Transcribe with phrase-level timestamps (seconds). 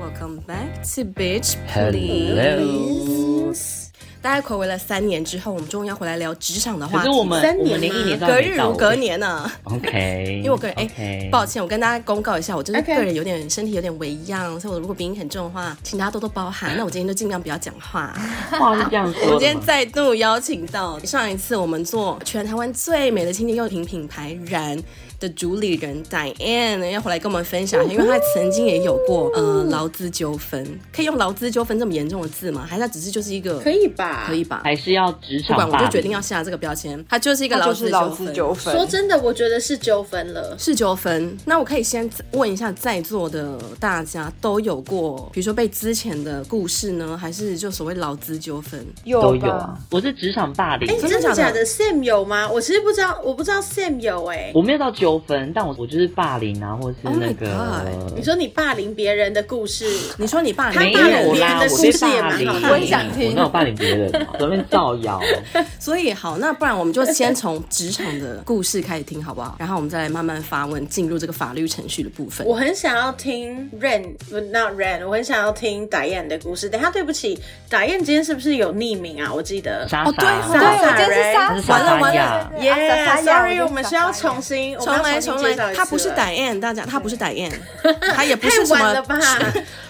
[0.00, 3.90] Welcome back to Bitch Please。
[4.22, 7.06] 大概睽违了三年之后，我们终于要回来聊职场的话题。
[7.06, 9.52] 可是我们三年我们连一年都隔日如隔年呢、啊。
[9.64, 16.74] OK， 因为我个人哎抱歉，我跟大家公告一下，我就是个人有点身体有点微恙，所以我如果鼻音很重的话，请大家多多包涵。
[16.78, 18.18] 那我今天就尽量不要讲话。
[18.50, 24.78] 话是这样说我们今天再度邀请到上一次我们做全台湾最美的清洁用品品牌燃
[25.20, 32.66] 的主理人 Diane 要回来跟我们分享，因为他曾经也有过呃劳资纠纷，可以用劳资纠纷这么严重的字吗？
[32.68, 34.24] 还是他只是就是一个可以吧？
[34.26, 34.62] 可以吧？
[34.64, 38.26] 还是要职场不管，我就决定要下这个标签，他就是一个劳资纠纷。
[38.26, 38.74] 资纠纷。
[38.74, 40.56] 说真的，我觉得是纠纷了。
[40.58, 48.84] 是纠纷，那我可以先问一下，在座的大家都有过，比如说被之前的故事呢，还是就所谓劳资纠纷？
[49.04, 49.78] 有都有啊。
[49.90, 52.50] 我是职场霸凌哎、，真的假的真的假的？Sam 有吗？
[52.50, 59.84] 我其实不知道，我不知道 Sam 有哎、我没有到纠纷，但我我就是霸凌啊，或是 Oh 那个 God 你说你霸凌别人的故事，
[60.18, 64.26] 你说你霸凌别人有霸凌别人，的故我被霸事也蛮凌，好我也想听我哪有霸凌别人啊？
[64.38, 65.20] 随便造谣。
[65.80, 69.56] 所以好，那不然我们就先从职场的故事开始听，好不好？
[69.58, 72.46] 然后我们再来慢慢发问，进入这个法律程序的部分。
[72.46, 76.68] 我很想要听 Ren，不，not Ren，我很想要听 Diane 的故事。
[76.68, 79.32] 等一下，对不起，Diane 今天是不是有匿名啊？
[79.32, 79.88] 我记得。
[79.90, 82.50] 哦对莎，对，莎我今天是莎她是莎莎莎呀。
[82.60, 84.76] Yeah，sorry，我我们需要重新，
[85.08, 86.14] 要重来，新介绍一次他不是了。
[86.16, 87.52] Diane，大家，他不是 Diane，
[88.14, 89.18] 他也不是太什么晚了吧？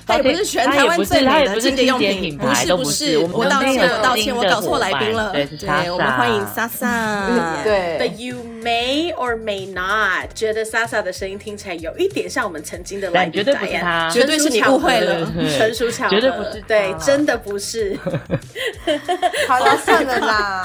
[0.06, 5.33] 他也不是全台湾最美的清洁用品，不是是不是我道歉，我道歉，我搞错来宾了。
[5.33, 7.28] 对我们欢迎莎莎。
[7.62, 7.97] 对。
[8.00, 15.33] But you may or may not 觉得 Sasa 的声音听起来有一点像我们曾经的来宾但绝对不是 Diane 绝对是你误会了。
[15.56, 17.97] 纯属巧合，绝对不是对，真的不是，
[19.47, 20.62] 好了，算了啦。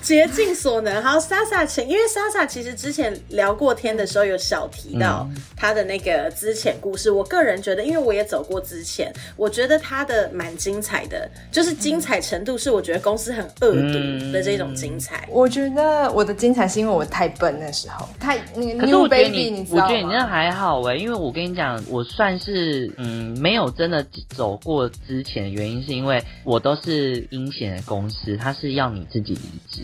[0.00, 1.02] 竭尽所能。
[1.02, 7.10] 好，Sasa 请，因为 Sasa 其实之前聊过天的时候有小提到他的那个之前故事。
[7.10, 15.26] 我个人觉得，因为我也走过之前，我觉得他的蛮精彩的，就是精彩程度是我觉得公司很恶毒的这种精彩。
[15.30, 20.26] 我觉得我的精彩是因为我太笨那时候，太那个可是 new 我觉得 baby，你，知道我觉得你那吗？
[20.26, 29.82] 还好哎，因为我跟你讲，我算是嗯没有真的走过之前的原因，是因为我都是阴险的公司，他是要你自己离职。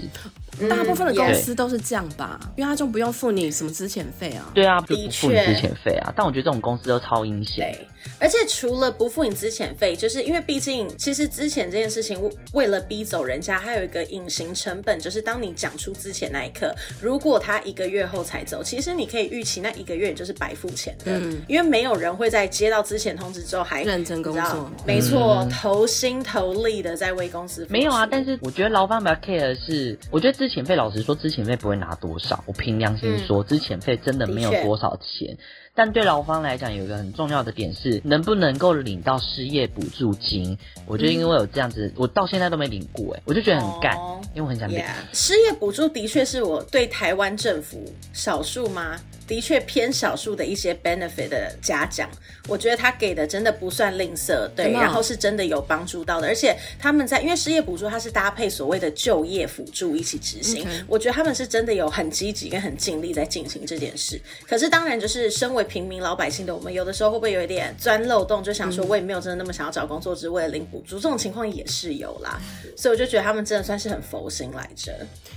[0.69, 4.51] 大部分的公嗯司都是这样吧，因为他就不用付你什么资遣费啊。
[4.55, 6.13] 对啊，就不的付你确资遣费啊。
[6.17, 7.87] 但我觉得这种公司都超阴险。
[8.07, 12.19] 对，而且除了不付你资遣费，就是因为毕竟其实资遣这件事情，
[12.53, 21.43] 为了逼走人家，还有一个隐形成本，就是当你讲出资遣那一刻，如果他一个月后才走，其实你可以预期那一个月你就是白付钱的，嗯。
[21.49, 24.71] 因为没有人会在接到资遣通知之后还认真工作。
[24.85, 32.43] 没错，投心投力的在为公司没有啊，但是我觉得劳方比较 care 的是，我觉得资遣费，老实说，资遣费不会拿多少。
[32.47, 35.37] 我凭良心说，资遣费真的没有多少钱。
[35.77, 40.57] 但对劳方来讲，有一个很重要的点是，能不能够领到失业补助金？
[40.87, 44.79] 我觉得因为我有这样子，我到现在都没领过，哎，我就觉得很干，哦因为我很想领。
[44.79, 47.85] Yeah，失业补助的确是我对台湾政府
[48.15, 48.99] 少数吗？
[49.27, 52.09] 的确偏少数的一些 benefit 的嘉奖，
[52.47, 64.21] 我觉得他给的真的不算吝啬，对，然后是真的有帮助到的，而且他们在因为失业补助它是搭配所谓的就业辅助一起执行我觉得他们是真的有很积极跟很尽力在进行这件事。
[64.47, 72.41] 可是当然就是身为平民老百姓的我们，有的时候会不会有一点钻漏洞，就想说我也没有真的那么想要找工作，只是为了领补助，这种情况也是有啦。
[72.77, 74.93] 所以我就觉得他们真的算是很佛心来着。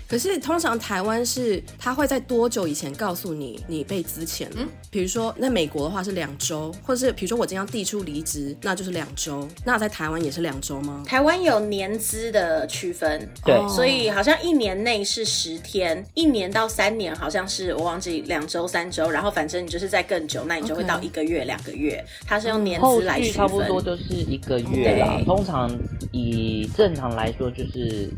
[0.08, 4.66] 可是通常台湾是他会在多久以前告诉你你被资遣了？
[4.90, 9.48] 比如说那美国的话是两周，或者是比如说我今天要递出离职，那就是两周。
[9.64, 11.04] 那在台湾也是两周吗？
[11.06, 23.34] 台湾有年资的区分，对哦所以好像一年内是十天，一年到三年好像是我忘记两周、三周，然后反正你就是再更久，那你就会到一个月、两个月，它是用年后资来区分。
[23.34, 25.72] 差不多就是一个月啦，通常
[26.12, 28.10] 以正常来说就是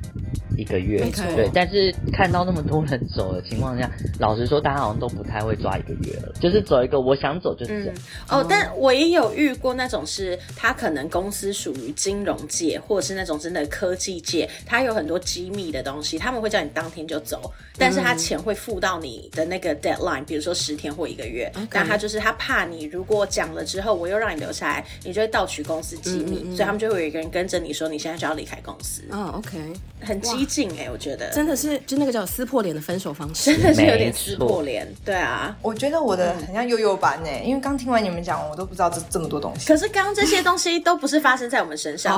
[0.57, 0.99] 一个月
[1.35, 1.47] 对。
[1.53, 3.89] 但是看到那么多人走的情况下，
[4.19, 7.71] 老实说，大家好像都不太会抓一个月了，就是走一个我想走就走。
[7.71, 7.93] 嗯，
[8.29, 29.01] 哦，但我也有遇过那种是，他可能公司属于金融界，或者是那种真的科技界，他有很多机密的东西，他们会叫你当天就走，但是他钱会付到你的那个 deadline，比如说十天或一个月，但他就是他怕你如果讲了之后，我又让你留下来，你就会盗取公司机密，所以他们就会有一个人跟着你说，你现在就要离开公司。
[29.09, 29.57] 哦，OK，
[29.99, 34.87] 很激进哎，我觉得真的是就那个叫撕破脸的分手方式，真的是有点撕破脸。
[35.03, 39.67] 对啊，我觉得我的很像悠悠版呢，因为刚听完你们讲，我都不知道这这么多东西。
[39.67, 42.17] 可是刚刚这些东西都不是发生在我们身上，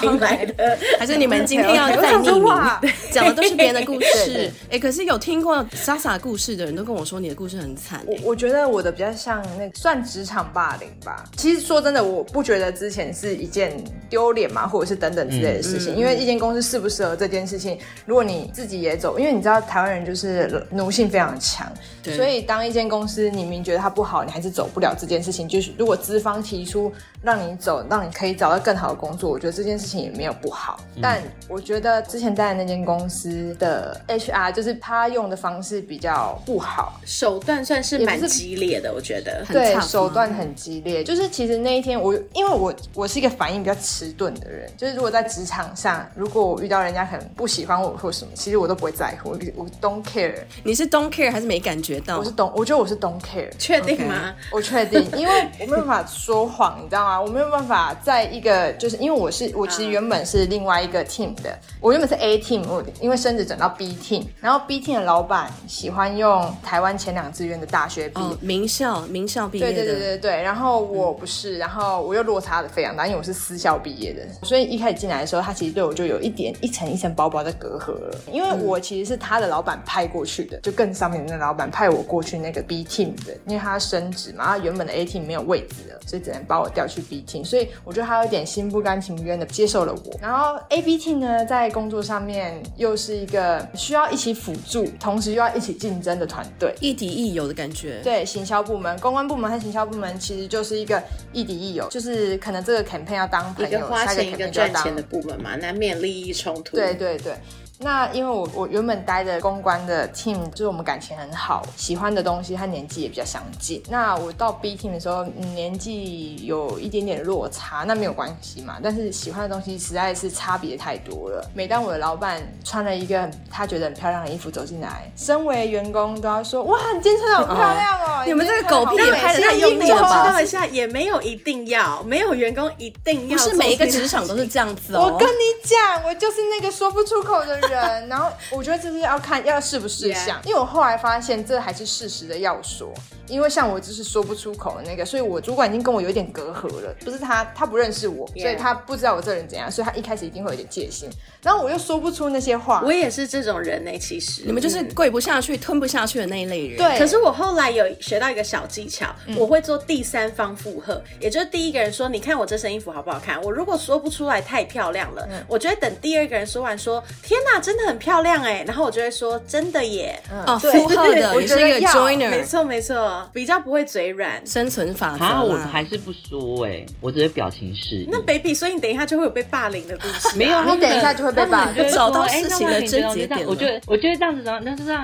[0.00, 4.50] 听来的，还是你们今天要再匿名讲的都是别人的故事？
[4.68, 8.02] 哎，可是有听过莎莎故事的人都跟我说你的故事很惨。
[8.06, 11.24] 我我觉得我的比较像那算职场霸凌吧。
[11.36, 13.72] 其实说真的，我不觉得之前是一件
[14.08, 15.94] 丢脸嘛，或者是等等之类的事情。
[15.94, 21.70] 因为一间公司适不适合这件事情，如果你自己也走，因为你知道台湾人就是奴性非常强，
[22.16, 25.48] 所以当一间公司你明觉得它不好，你还是走不了这件事情。
[25.48, 26.92] 就是如果资方提出
[27.22, 30.80] 让你走，让你可以找到更好的工作，我觉得这件事情也没有不好。
[31.00, 39.44] 但我觉得之前待的那间公司的 HR 就是他用的方式比较不好，手段算是蛮激烈的，我觉得。
[39.48, 41.04] 对，手段很激烈。
[41.04, 50.34] 就是其实那一天我，因为我我是一个反应比较迟钝的人，就是如果在职场上，如果我遇到人家可能不喜欢我或什么，其实我都不会在乎，我我 don't care。
[50.64, 52.18] 你是 don't care 还是没感觉到？
[52.18, 53.48] 我是 don't，我觉得我是 don't care。
[53.58, 54.34] 确定吗？
[54.50, 57.11] 我确定，因为我没有办法说谎，你知道吗？
[57.20, 68.36] 我没有办法在一个就是因为我是我其实原本是另外一个 team 的，我原本是 A team，我因为升职转到 B team，然后 B team 的老板喜欢用台湾前两志愿的大学毕业。
[68.40, 90.18] 名校名校毕业的，对对对对对，然后我不是，然后我又落差的非常大，因为我是私校毕业的，所以一开始进来的时候，他其实对我就有一点一层一层薄薄的隔阂了，因为我其实是他的老板派过去的，就更上面的那老板派我过去那个 B team 的，因为他升职嘛，他原本的 A team 没有位置了，所以只能把我调去 B team，所以我觉得他有点心不甘情不愿的接受了我。
[90.20, 98.00] 然后 A B team 呢，在工作上面又是一个需要一起辅助，同时又要一起竞争的团队，亦敌亦友的感觉。
[98.02, 101.02] 对，行销部门、公关部门和行销部门其实就是一个
[101.32, 106.76] 亦敌亦友，就是可能这个 campaign 要当朋友，一个花钱一个赚钱的部门嘛，难免利益冲突。
[106.76, 107.34] 对对对。
[107.82, 113.82] 那因为我我原本待的公关的 team 就是我们感情很好，喜欢的东西和年纪也比较相近。
[113.88, 118.76] 那我到 B team 的时候，嗯、年纪有一点点落差，那没有关系嘛。
[118.82, 121.44] 但是喜欢的东西实在是差别太多了。
[121.54, 130.26] 每当我的老板穿了一个他觉得很漂亮的衣服走进来，身为员工都要说：“哇，你今天穿的好漂亮哦！”哦你，你们这个狗屁也拍的太用力了吧？
[130.28, 135.02] 知道一下，也没有一定要，没有员工一定要，不是每一个职场都是这样子哦。
[135.02, 137.71] 我跟你讲，我就是那个说不出口的人。
[137.76, 142.92] 然后我觉得这是要看要是不是像 因为我后来发现这还是事实的要说。
[143.28, 146.94] 因为像我就是说不出口的那个，所以我主管已经跟我有一点隔阂了。
[147.02, 151.08] 不是他，他不认识我.所以他不知道我这人怎样，所以他一开始一定会有点戒心。
[151.40, 152.82] 然后我又说不出那些话。
[152.84, 156.76] 我也是这种人呢、欸，其实你们就是跪不下去、嗯、吞不下去的那一类人。
[156.76, 156.98] 对。
[156.98, 170.20] 可是我后来有学到一个小技巧，嗯、我会做第三方附和，也就是第一个人说：“你看我这身衣服好不好看？”我如果说不出来太漂亮了，嗯、我觉得等第二个人说完说：“天哪，真的很漂亮哎！”然后我就会说：“真的耶。
[170.30, 174.02] 嗯”哦，附和的，我是一个 joiner，没错没错，比较不会嘴。
[174.12, 178.04] 软生存法则啊，我还是不说哎、欸，我只是表情示。
[178.10, 180.32] 那 baby，所以你等一下就会有被霸凌的故事、啊。
[180.36, 181.88] 没有，你等一下就会被霸凌。
[181.90, 183.46] 找到事情的症结点。
[183.46, 184.60] 我觉得，我觉得这样子怎么？
[184.64, 185.02] 那是这样。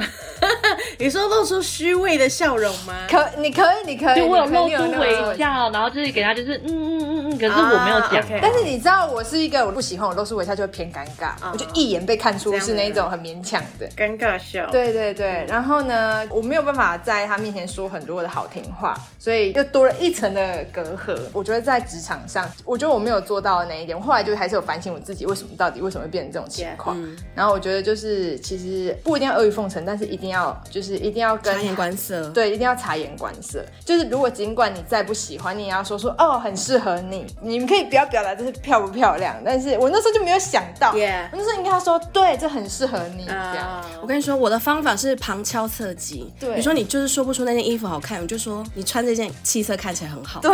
[0.99, 2.95] 你说露出虚伪的笑容吗？
[3.09, 4.21] 可，你可以，你可以。
[4.21, 7.39] 就我有露出微笑，然后就是给他，就是嗯嗯嗯嗯。
[7.39, 8.11] 可是我没有讲。
[8.11, 8.39] Uh, okay.
[8.43, 14.69] 但是你知道，我是一个我不喜欢我露出微笑就会偏尴尬，uh, 我就一眼被看出是那种很勉强的尴尬笑。
[14.71, 19.65] 对对对，然后呢，我没有办法在他面前说很多的好听话，所以又。
[19.71, 26.97] 多了一层的隔阂，我觉得在职场上，我觉得我没有做到的那一点，我后来就还是有反省我自己，为什么到底为什么会变成这种情况。
[26.97, 33.63] Yeah, 然后我觉得就是其实不一定要阿谀奉承，但是一定要就是一定要跟察言观色，对，一定要察言观色。
[33.85, 37.27] 就是如果尽管你再不喜欢，你也要说说哦，很适合你。
[37.43, 40.97] 你们可以不要表达这是漂不漂亮，但是我那时候就没有想到.我
[41.33, 43.25] 那时候应该要说对，这很适合你。
[43.25, 46.33] Uh, 这样，我跟你说，我的方法是旁敲侧击。
[46.41, 49.29] 对，你说你就是说不出那件衣服好看，我就说你穿这件。
[49.45, 50.41] 气色看起来很好。
[50.41, 50.51] 对，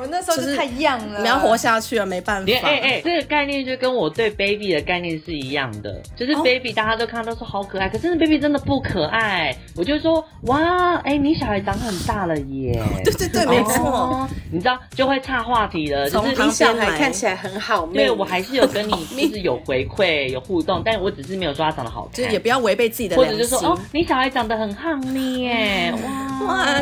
[0.00, 1.20] 我那时候就是太样了。
[1.20, 2.52] 你要活下去啊，没办法。
[2.62, 9.54] 哎哎，这个概念就跟我对 baby 的概念是一样的，就是 baby 大家都看到都说好可爱，可是 baby 真的不可爱。
[9.76, 12.80] 我就说哇，哎，你小孩长很大了耶。
[13.04, 14.28] 对对对，没错。
[14.50, 17.86] 你知道就会岔话题了，就是你小孩看起来很好。
[17.86, 18.92] 对，我还是有跟你
[19.28, 23.16] 就是有回馈有互动，但我只是没有说他长得好看，就也不要违背自己的。
[23.16, 25.02] 或者就说哦，你小孩长得很夯
[25.38, 26.11] 耶， 哇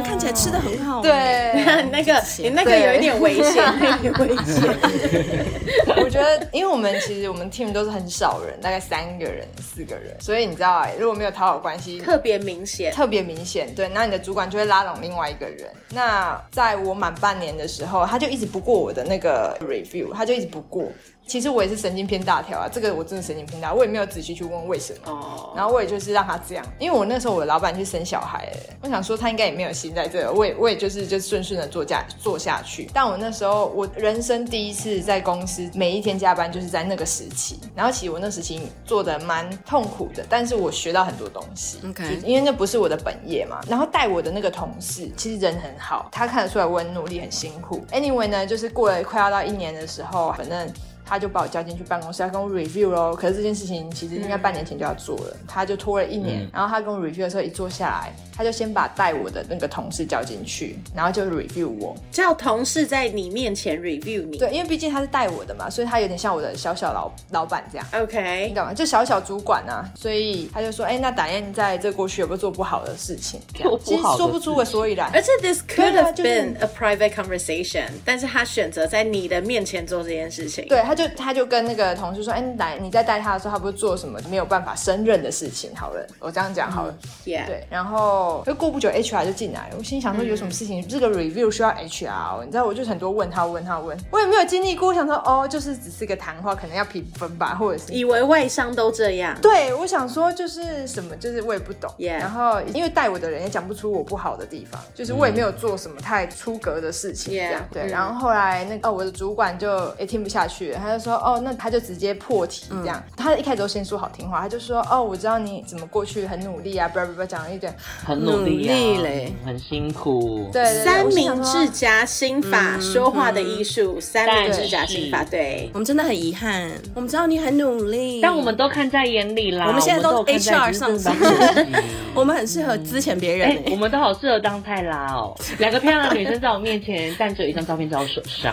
[0.01, 1.03] 哇，看起来吃的很好。
[1.03, 3.65] 对，那个你那个有一点点危险，
[4.03, 5.47] 有点危险。
[6.03, 13.73] 我觉得，因为我们其实我们 team 都是很少人，大概三个人、四个人，所以你知道，哎，如果没有讨好关系，特别明显，特别明显。
[13.75, 15.69] 对，那你的主管就会拉拢另外一个人。
[15.91, 20.85] 那在我满半年的时候，他就一直不过我的那个 review，他就一直不过。
[21.27, 25.13] 其实我也是神经偏大条啊，这个我真的神经偏大，我也没有仔细去问为什么。
[25.13, 25.53] 哦。
[25.55, 28.49] 然后我也就是让他这样，因为我那时候我的老板去生小孩，
[28.83, 32.89] 我想说他应该也没有心在这，我也我也就是就顺顺的做下做下去。
[32.93, 37.59] 但我那时候我人生第一次在公司每一天加班，就是在那个时期。
[37.75, 41.79] 然后其实我那时期做的蛮痛苦的，但是我学到很多东西。
[41.89, 42.21] OK。
[42.25, 43.61] 因为那不是我的本业嘛。
[43.69, 47.85] 然后带我的那个同事其实人很好，他看得出来我很努力很辛苦。
[47.93, 50.73] Anyway 呢，就是过了快要到一年的时候，反正。
[51.11, 53.17] 他就把我叫进去办公室，他跟我 review 喽。
[53.17, 56.45] 可是这件事情其实应该半年前就要做了，嗯、他就拖了一年。
[56.45, 61.97] 嗯、然后他跟我 review 的时候，一坐下来，他就先把带我的那个同事叫进去，然后就 review 我。
[62.13, 64.39] 叫同事在你面前 review 你？
[64.39, 67.87] 对，因为毕竟他是带我的嘛，所以他有点像我的小小老老板这样。
[67.93, 68.73] OK，你干嘛？
[68.73, 69.91] 就小小主管啊。
[69.97, 75.11] 所以他就说：“哎、欸，那 Diane 在这过去有没有做不好的事情？”做 不好的事情，其实说不出个所以然。
[75.13, 80.67] 而且 this could have been a private conversation，但是他选择在你的面前做这件事情。
[80.69, 81.91] 对，他就他就跟那个。
[82.01, 85.71] 同事说：“哎，来，你在带他的时候，他不是做什么没有办法胜任的事情？
[85.77, 86.95] 好了，我这样讲好了。
[87.03, 87.47] 嗯、yeah.
[87.47, 89.75] 对，然后就过不久，HR 就进来了。
[89.77, 90.81] 我心想说，有什么事情？
[90.81, 94.89] 嗯、这个 review 需要 HR，你知道，我就很多问他，问他问，我也没有经历过。
[94.89, 99.37] 我想说，哦，就是只是个谈话，可能要评分吧，或者是以为外商都这样。
[99.43, 101.93] 对，我想说就是什么，就是我也不懂。
[101.99, 102.19] Yeah.
[102.19, 107.35] 然后因为带我的人也讲不出我不好的地方，就是我也没有做什么太出格的事情。
[107.35, 107.75] 这样 Yeah.
[107.75, 107.87] 对。
[107.89, 112.67] 然后后来那个哦，我的主管就也听不下去了，他就说：哦，那他就直接破题。
[112.71, 125.25] 这样，嗯、他一开始都先说好听话，他就说：“哦，我知道你怎么过去很努力啊，不不不，讲了一点很努力嘞，很辛苦。”对，三明治夹心法，嗯、说话的艺术，嗯、三明治夹心法。
[125.25, 129.67] 对，我们真的很遗憾，我们知道你很努力，但我们都看在眼里啦。
[129.67, 131.15] 我们现在都 HR 上升，
[132.15, 135.35] 我们很适合资遣别人、欸欸，我们都好适合当泰拉哦。
[135.59, 138.53] 两个漂亮的女生在我面前，但只有一张照片在我手上。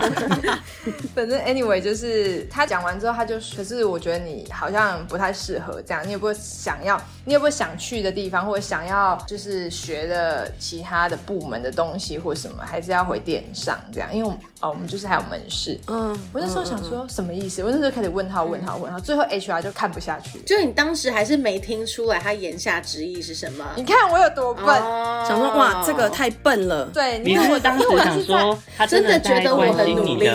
[1.14, 2.17] 反正 anyway，就是
[2.50, 3.88] 他讲完之后，他就可是。
[3.88, 14.14] 我觉得你好像不太适合这样，你有不有想要，你有不有想去的地方，或者想要就是学的其他的部门的东西或什么，还是要回电商这样？
[14.14, 15.78] 因为哦，我们就是还有门市。
[15.86, 17.62] 嗯，我那时候想说什么意思？
[17.62, 20.38] 我那时候开始问号，问号，问号，最后 HR 就看不下去。
[20.40, 23.64] 就你当时还是没听出来他言下之意是什么？
[23.76, 24.66] 你看我有多笨，
[25.26, 26.86] 想说哇，这个太笨了。
[26.92, 30.28] 对，你如果当时想说他真的觉得我很努力，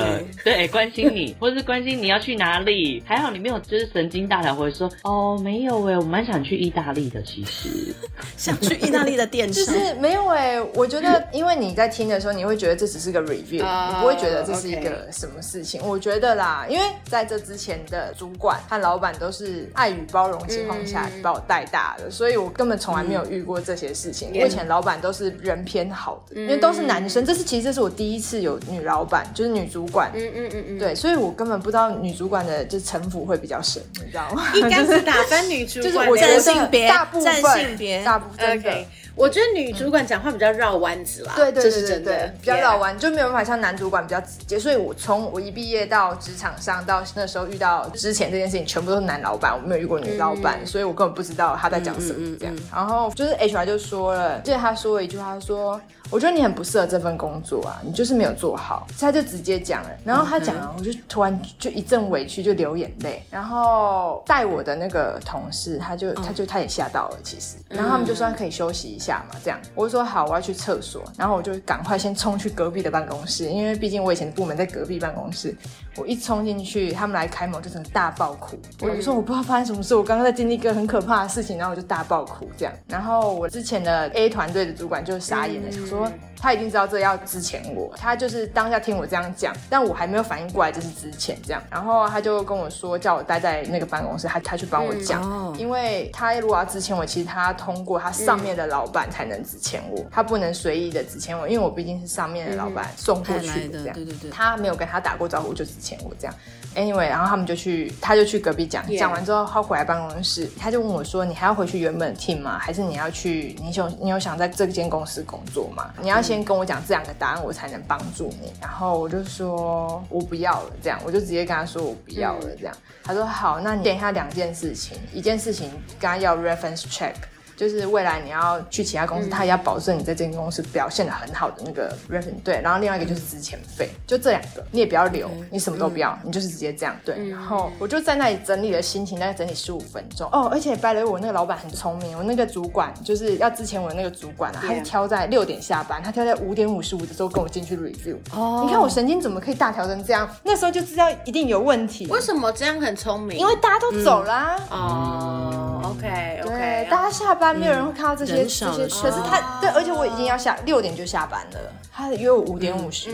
[0.43, 3.39] 对，关心你，或是关心你要去哪里，还好你。
[3.39, 7.93] 没有，就是神经大条，或者说哦，没有哎，我蛮想去意大利的，其实
[8.37, 10.61] 想去意大利的电商， 就是没有哎。
[10.73, 15.81] 我觉得，因为你在听的时候，你会觉得这只是个 review，、uh, 你不会觉得这是一个什么事情。
[15.85, 24.29] 我觉得啦，因为在这之前的主管和老板都是爱与包容情况下把我带大的，嗯、所以我根本从来没有遇过这些事情。
[24.33, 27.25] 嗯、我以前老板都是人偏好的，嗯、因为都是男生。
[27.25, 30.09] 这是其实这是我第一次有女老板，就是女主管。
[30.13, 34.51] 嗯嗯嗯嗯，对，所以我根本不知道女主管的就城府会比较深，你知道吗？
[34.53, 38.60] 应该是打分女主管，我占性别，大部分性别，大部分。
[38.60, 38.86] Okay.
[39.15, 44.58] 我觉得女主管讲话比较绕弯子啦，对对对对比较绕弯，就没有办法像男主管比较直接。
[44.60, 52.55] 所以我从我一毕业到职场上，到那时候遇到之前这件事情，全部都是男老板，我没有遇过女老板，所以我根本不知道他在讲什么这样。
[52.74, 55.79] 然后就是 HR 就说了，记得他说了一句话，他说。
[56.12, 59.89] 我觉得你很不适合这份工作啊，你就是没有做好，他就直接讲了。
[60.03, 63.24] 然后他讲了，我就突然就一阵委屈，就流眼泪。
[63.32, 67.55] 然后带我的那个同事，他就他就他也吓到了，其实。
[67.67, 69.60] 然后他们就说可以休息一下下嘛，这样。
[69.75, 71.03] 我就说好，我要去厕所。
[71.17, 75.55] 然后我就赶快先冲去隔壁的办公室，因为毕竟我以前的部门在隔壁办公室。
[75.95, 78.57] 我一冲进去，他们来开门，就整个大爆哭。
[78.81, 82.73] 我就说我不知道发生什么事，我刚刚在经历一个很可怕的事情，然后我就大爆哭这样。
[82.88, 91.62] 然后我之前的 A 团队的主管就傻眼了，想说他已经知道这要之前我，他就是当下听我这样讲，但我还没有反应过来这是之前这样。
[91.69, 103.93] 然后他就跟我说，叫我待在那个办公室，他他去帮我讲，因为他如果要之前我，其实他通过他上面的老板才能资遣我，他不能随意的资遣我，因为我毕竟是上面的老板送过去的这样。
[103.93, 106.33] 对对对，他没有跟他打过招呼就前我这样
[106.75, 112.57] ，anyway，然后他们就去，他就去隔壁讲，讲.完之后，他回来办公室，他就问我说：“你还要回去原本的 team 吗？
[112.57, 113.55] 还是你要去？
[113.61, 115.93] 你有你有想在这间公司工作吗？
[116.01, 127.13] 你要先跟我讲这两个答案，我才能帮助你。”然后我就说：“我不要了。”这样，我就直接跟他说：“我不要了。”这样，他说：“好，那你等一下两件事情，一件事情跟他要 reference check。”
[127.55, 132.33] 就是未来你要去其他公司，他也要保证你在这间公司表现的很好的那个 revenue。
[132.43, 136.95] 对，然后另外一个就是资遣费，就这两个，你也不要留，你什么都不要，你就是直接这样。
[137.05, 140.29] 对，然后我就在那里整理了心情，大概整理十五分钟。
[140.31, 148.17] 哦，而且拜雷我那个老板很聪明，我那个主管就是要之前我那个主管啊，他是挑在六点下班，他挑在五点五十五的时候跟我进去 review。
[148.36, 150.29] 哦，你看我神经怎么可以大条成这样？
[150.43, 152.07] 那时候就知道一定有问题。
[152.07, 153.38] 为什么这样很聪明？
[153.38, 154.57] 因为大家都走啦。
[154.69, 158.65] 哦，OK OK，大家下班没有人会看到这些这些，
[159.01, 161.59] 可是他对，而且我已经要下六点就下班了，
[161.91, 163.13] 他约我五点五十五，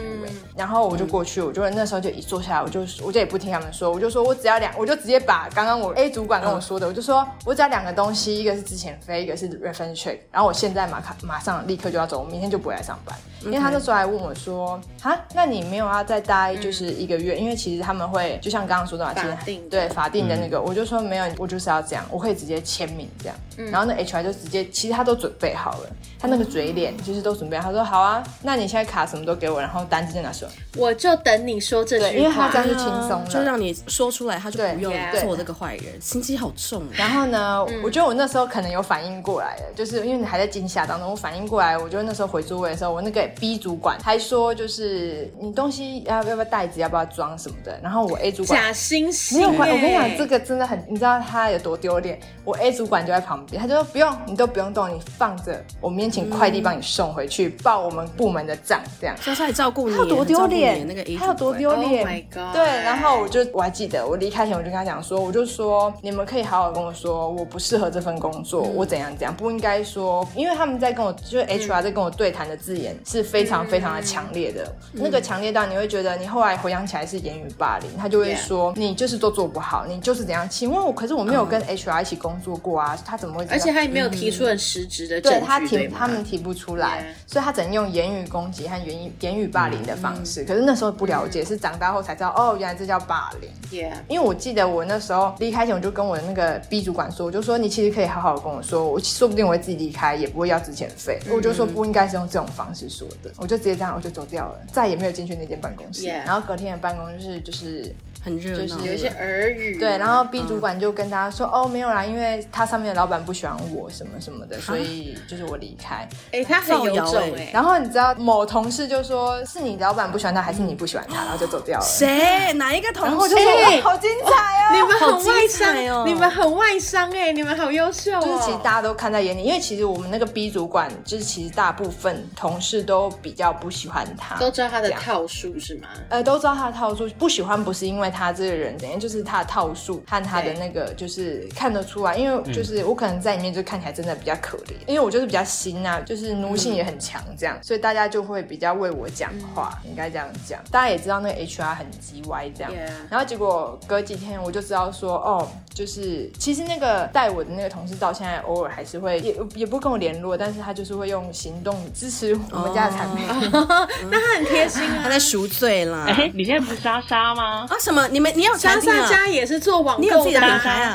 [0.58, 23.36] 然后我就过去，我就那时候就一坐下来，我就我就也不听他们说，我就说我只要两，我就直接把刚刚我 A 主管跟我说的，我就说我只要两个东西，一个是之前飞，一个是 reference check，然后我现在马卡马上立刻就要走，我明天就不会来上班，因为他那时候还问我说啊，那你没有要再待就是一个月，因为其实他们会就像刚刚说的嘛，法定对法定的那个，我就说没有，我就是要这样，我可以直接签名这样，
[23.72, 30.48] 然后那 HR 就直接其实他都准备好了，他那个嘴脸就是都准备好，他说好啊，那你现在卡什么都给我，然后单子在哪说，
[30.78, 36.84] 我就等你说这句话，因为他这样就轻松了，就让你说出来，他就不用做这个坏人，心机好重。
[36.94, 52.20] 然后呢，我觉得我那时候可能有反应过来了，就是因为你还在惊吓当中，我反应过来，我觉得那时候回座位的时候，我那个 B 主管还说，就是你东西要要不要袋子，要不要装什么的，然后我 A 主管假惺惺，没有关，我跟你讲，这个真的很，你知道他有多丢脸？
[52.44, 59.16] 我 A 主管就在旁边，他就说不用，你都不用动，你放着，我明天请快递帮你送回去，报我们部门的账，这样。
[59.20, 60.86] 说他来照顾你，他有多丢脸？
[60.88, 62.54] 那个 A 他有多丢脸？Oh my god！
[62.54, 80.48] 对，然后我就我还记得，我离开前我就跟他讲说，我就说你们可以好好跟我说，我不适合这份工作，我怎样怎样，不应该说，因为他们在跟我，就是 HR 在跟我对谈的字眼是非常非常的强烈的，那个强烈到你会觉得你后来回想起来是言语霸凌，他就会说你就是都做不好，你就是怎样。
[80.50, 83.46] 请问我可是我没有跟 HR 一起工作过啊，他怎么会？
[83.50, 90.44] 而且他也没有提出很实质的证据，对他提他们提不出来，所以他只能用言语攻击和言语言语霸凌的方式。
[90.44, 93.50] 可是那时候不了解，是长大后才知道哦，原来这叫霸凌。
[93.72, 101.20] Yeah，因为我记得我那时候离开前，我就跟我的那个 B 主管说，我就说你其实可以好好的跟我说，我说不定我会自己离开，也不会要资遣费。
[101.30, 106.08] 我就说不应该是用这种方式说的，我就直接这样我就走掉了，再也没有进去那间办公室。
[106.08, 107.94] 然后隔天的办公室就是。
[108.24, 109.78] 很热闹，就是有一些耳语。
[109.80, 117.50] 对，然后 B 主管就跟大家说：“哦，没有啦，因为他上面的老板不喜欢我什么什么的，所以就是我离开。”哎，他很有种哎。
[117.54, 121.86] 然后你知道某同事就说：“是你老板不喜欢他，还是你不喜欢他？”然后就走掉了。
[121.86, 122.52] 谁？
[122.54, 123.10] 哪一个同事？
[123.10, 135.88] 然后就说：“好精彩哦，你们很外商哦，你们很外商哎，你们好优秀哦。”就是其实大家都看在眼里，因为其实我们那个 B 主管，就是其实大部分同事都比较不喜欢他，都知道他的套数是吗？
[136.10, 138.90] 呃，都知道他的套数，不喜欢不是因为他这个人的。
[139.00, 150.60] 就是他的套数和他的那个，就是看得出来，因为就是我可能在里面就看起来真的比较可怜，因为我就是比较新啊，就是奴性也很强，这样，所以大家就会比较为我讲话，应该这样讲。
[150.72, 152.74] 大家也知道那个 HR 很叽歪这样，
[153.10, 163.26] 然后结果隔几天我就知道说，哦，就是其实那个带我的那个同事到现在偶尔还是会也也不跟我联络，但是他就是会用行动支持我们家的产品，
[164.10, 166.06] 那他很贴心啊，他在赎罪啦。
[166.08, 167.68] 哎，你现在不是莎莎吗？
[167.70, 167.99] 啊，什么？
[168.08, 168.80] 你们你有莎？
[168.80, 170.32] 莎莎家也是做网购的，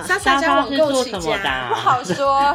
[0.06, 2.54] 莎莎家网购起家， 不好说。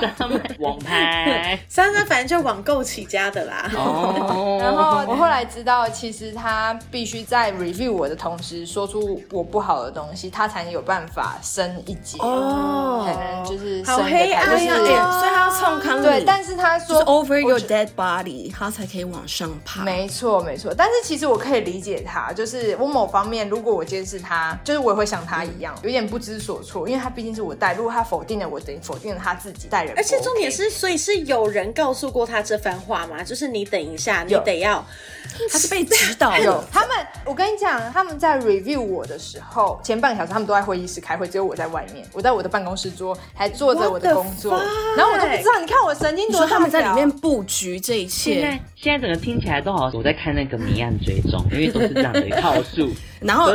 [0.60, 3.70] 网拍， 莎莎反正就网购起家的啦。
[3.74, 12.18] 然后我后来知道，其实他必须在 review 我的同时，说出我不好的东西，他才能有办法升一级。
[12.20, 16.02] 哦，才能就是好黑暗呀，所以他要冲康。
[16.02, 19.84] 对，但是他说 over your dead body，他才可以往上爬。
[19.84, 20.74] 没错，没错。
[20.76, 25.10] 但是其实我可以理解他，就是我某方面，如果我监视他，就是我也会。
[25.10, 27.74] 像他一样，有点不知所措，因为他毕竟是我带。
[27.74, 29.92] 如果他否定了我，等于否定了他自己带人。
[29.98, 33.24] 而且重点是，所以是有人告诉过他这番话吗？
[33.24, 34.86] 就是你等一下，你得要，
[35.52, 36.38] 他是被指导。
[36.38, 44.56] 有他们，我跟你讲，他们在 review 我的时候，前半个小时他们都在会议室开会，只有我在外面，我在我的办公室桌还做着我的工作，
[44.96, 45.60] 然后我都不知道。
[45.60, 48.36] 你看我神经多大条，他们在里面布局这一切。
[48.36, 52.92] 现在现在整个听起来都好像我在看那个谜案追踪，因为都是这样的一套数。
[53.20, 53.48] 然后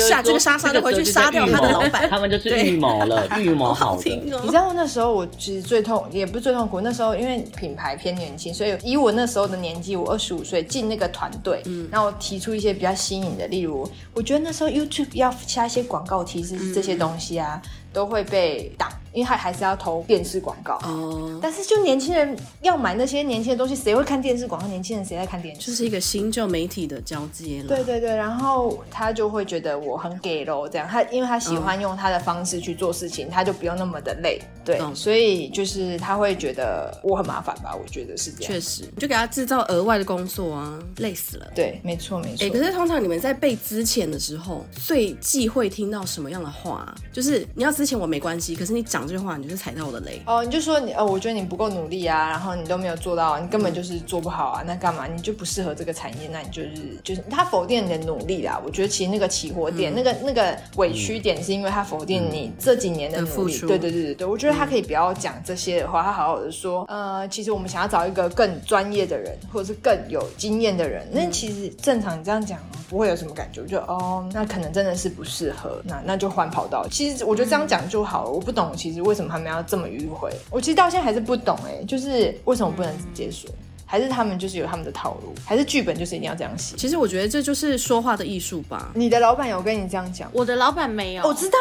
[0.00, 4.10] 下这个莎莎就回去杀掉他的老板，他们就是预谋了， 预谋好的。
[4.10, 6.80] 你知道那时候我其实最痛，也不是最痛苦。
[6.80, 17.60] 那时候因为品牌偏年轻，所以以我那时候的年纪，我二十五岁进那个团队，嗯，然后提出一些比较新颖的，例如我觉得那时候 YouTube 要加一些广告提示这些东西啊，
[17.92, 18.90] 都会被挡。
[19.12, 20.76] 因为他还是要投电视广告。
[20.84, 24.66] 哦，但是就年轻人要买那些年轻的东西，谁会看电视广告？
[24.66, 25.66] 年轻人谁在看电视？
[25.66, 27.68] 就是一个新旧媒体的交接了。
[27.68, 34.40] 对对对，然后他就会觉得我很给喽，这样他因为他喜欢用他的方式去做事情，嗯、他就不用那么的累。
[34.64, 37.76] 对，嗯、所以就是他会觉得我很麻烦吧？
[37.76, 38.50] 我觉得是这样。
[38.50, 41.46] 确实，就给他制造额外的工作啊，累死了。
[41.54, 42.46] 对，没错没错。
[42.46, 46.94] 哎、欸，可是通常你们在背之前的时候，最忌讳听到什么样的话？
[47.12, 50.22] 就是你要资遣我没关系，可是你讲这句话，你就是踩到我的雷。
[50.24, 55.06] 哦，你就说你哦，我觉得你不够努力啊，然后你都没有做到，你根本就是做不好啊，嗯、那干嘛？
[55.06, 56.70] 你就不适合这个产业，那你就是
[57.02, 58.60] 就是他否定你的努力啦。
[58.64, 63.58] 我觉得其实那个起火点，嗯、那个那个委屈点，是因为他否定你这几年的努力。
[63.62, 71.04] 嗯、对对对对对，我觉得他可以不要讲这些的话，他好好的说，呃，其实我们想要找一个更专业的人，或者是更有经验的人。
[71.10, 76.86] 那其实正常你这样讲不会有什么感觉，就哦，那可能真的是不适合，那那就换跑道。
[76.90, 78.30] 其实我觉得这样讲就好了。
[78.30, 80.30] 我不懂，其实为什么他们要这么迂回？
[80.50, 83.50] 我其实到现在还是不懂哎，就是为什么不能直接说？
[83.92, 86.74] 还是他们就是有他们的套路，还是剧本就是一定要这样写？
[86.78, 88.90] 其实我觉得这就是说话的艺术吧。
[88.94, 90.30] 你的老板有跟你这样讲？
[90.32, 91.22] 我的老板没有。
[91.24, 91.58] 我知道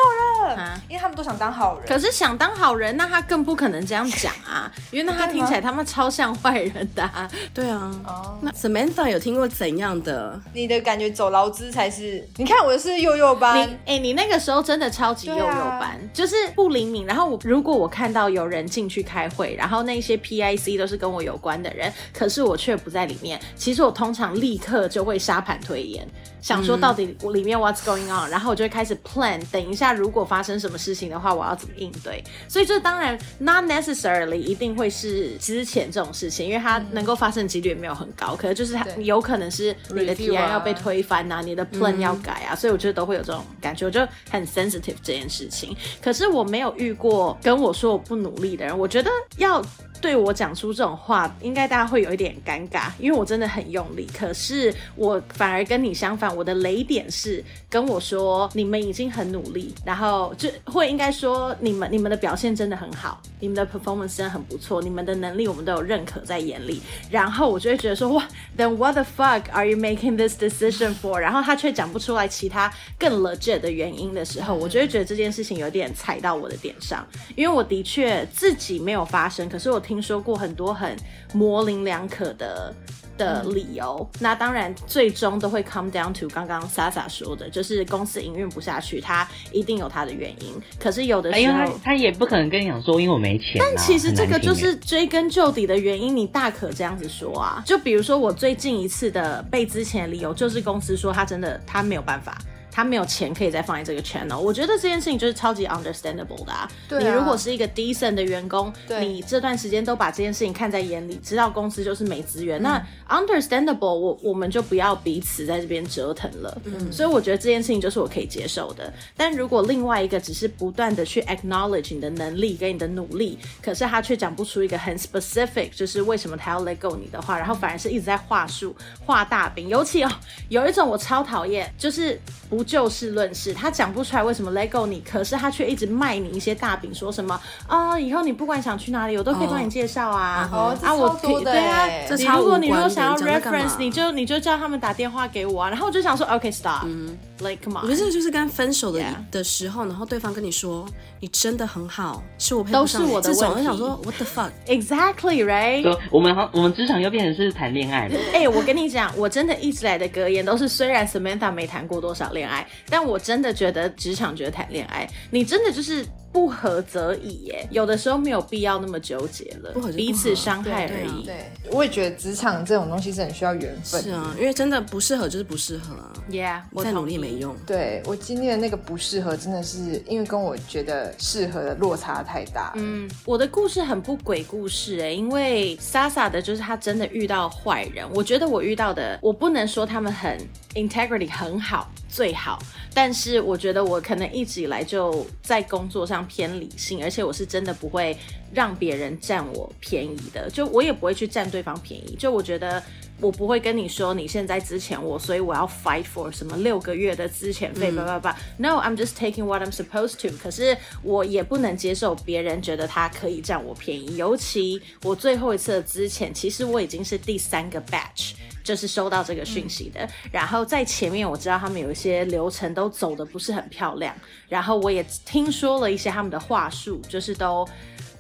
[0.48, 1.86] 了，啊因为他们都想当好人。
[1.86, 7.30] 可是想当好人，那他更不可能这样讲啊， 因为那他听起来他们超像坏人的啊。
[7.54, 7.92] 对啊。
[8.06, 8.40] 哦。
[8.42, 10.40] 那 Samantha 有听过怎样的？
[10.54, 12.26] 你的感觉走劳资才是？
[12.38, 13.58] 你看我是幼幼班。
[13.60, 17.06] 哎、欸，你那个时候真的超级幼幼班，啊、就是不灵敏。
[17.06, 23.02] 然后我如果我看到有人进去开会，然后那些 PIC 都是跟我有关的人，可是我却不在。
[23.02, 26.08] 里面，其实我通常立刻就会沙盘推演，
[26.40, 32.24] 想说到底我里面 what's going on，然后我就会开始 plan，等一下如果发生什么事情的话，我要怎么应对。
[32.48, 45.76] 所以这当然 not necessarily 一定会是之前这种事情，因为它能够发生的几率也没有很高，可能就是它有可能是你的提案要被推翻呐、啊，你的 plan 要改啊，所以我觉得都会有这种感觉，我就很 sensitive 这件事情。
[46.00, 49.60] 可是我没有遇过跟我说我不努力的人，我觉得要。
[50.02, 54.08] 对我讲出这种话，应该大家会有一点尴尬，因为我真的很用力。
[54.18, 66.82] 可是我反而跟你相反，我的雷点是跟我说你们已经很努力，然后就会应该说你们你们的表现真的很好，你们的 performance 真的很不错，你们的能力我们都有认可在眼里。
[67.12, 71.18] 然后我就会觉得说哇，then what the fuck are you making this decision for？
[71.18, 79.80] 然后他却讲不出来其他更 legit 的原因的时候，我就会觉得这件事情有点踩到我的点上，因为我的确自己没有发生，可是我。
[79.91, 80.96] 听说过很多很
[81.34, 82.72] 模棱两可的
[83.18, 90.54] 的理由，嗯、那当然最终都会 come down to 刚刚 Sasa 说的，就是公司营运不下去，他一定有他的原因。
[90.80, 93.66] 可是有的时候，他他也不可能跟你讲说，因为我没钱、啊。
[93.66, 97.64] 但其实这个就是追根究底的原因，你大可这样子说啊。
[97.66, 102.38] 就比如说我最近一次的被之前的理由，就是公司说他真的他没有办法。
[102.72, 106.72] 他没有钱可以再放在这个 channel，我觉得这件事情就是超级 understandable 的啊。
[106.88, 116.62] 对啊，你如果是一个 decent 的员工，你这段时间都把这件事情看在眼里，知道公司就是没资源，嗯、那 understandable，我我们就不要彼此在这边折腾了。
[116.64, 118.92] 嗯，所以我觉得这件事情就是我可以接受的。
[119.18, 128.74] 但如果另外一个只是不断的去 acknowledge 你的能力跟你的努力，可是他却讲不出一个很 specific，就是为什么他要 let go 你的话，然后反而是一直在话术
[129.06, 129.68] 画大饼。
[129.68, 130.12] 尤其哦，
[130.48, 132.18] 有一种我超讨厌，就是
[132.50, 132.61] 不。
[132.62, 137.34] 不就事论事，他讲不出来为什么 let go 你，可是他却一直卖你一些大饼，说什么
[137.66, 140.48] 啊、哦，以后你不管想去哪里，我都可以帮你介绍啊。
[140.54, 141.10] 哦，啊，我
[141.44, 145.70] 对啊，你如果你如果想要 reference，你就你就叫他们打电话给我啊。
[145.72, 147.84] 然后我就想说，OK stop，嗯，like come on。
[147.84, 150.88] 我觉得这个就是跟分手的.的时候，然后对方跟你说
[151.20, 153.30] 你真的很好，是我都是我的。
[153.30, 155.98] 我就想说，What the fuck？Exactly right？
[156.10, 158.18] 我们好，我们职场又变成是谈恋爱了。
[158.34, 162.68] 哎、欸，我跟你讲，我真的一直来的格言都是，虽然 Samantha 没谈过多少恋爱。
[162.90, 166.06] 但我真的觉得职场觉得谈恋爱，你真的就是。
[166.32, 171.26] 不合则已耶，有的时候没有必要那么纠结了，不合不合，彼此伤害而已。
[171.26, 174.02] 对，对，我也觉得职场这种东西是很需要缘分。
[174.02, 176.14] 是啊，因为真的不适合就是不适合啊。
[176.30, 177.56] Yeah，我再努力没用。
[177.66, 182.74] 对，我经历的那个不适合，真的是因为跟我觉得适合的落差太大。
[182.78, 188.08] 嗯，我的故事很不鬼故事哎，因为 Sasa 的就是他真的遇到坏人。
[188.14, 190.38] 我觉得我遇到的，我不能说他们很
[190.76, 192.62] integrity 很好最好，
[192.94, 196.22] 但是我觉得我可能一直以来就在工作上。
[196.28, 198.16] 偏理性，而且我是真的不会
[198.54, 202.16] 让别人占我便宜的，就我也不会去占对方便宜。
[202.16, 202.82] 就我觉得
[203.22, 208.36] 我不会跟你说你现在之前我，所以我要 fight for 什么六个月的资遣费，叭叭叭。
[208.58, 210.36] No，I'm just taking what I'm supposed to。
[210.38, 218.34] 可是我也不能接受别人觉得他可以占我便宜，尤其我最后一次的资遣，其实我已经是第三个 batch。
[218.64, 224.16] 就是收到这个讯息的，然后在前面我知道他们有一些流程都走的不是很漂亮，
[224.48, 227.68] 然后我也听说了一些他们的话术，就是都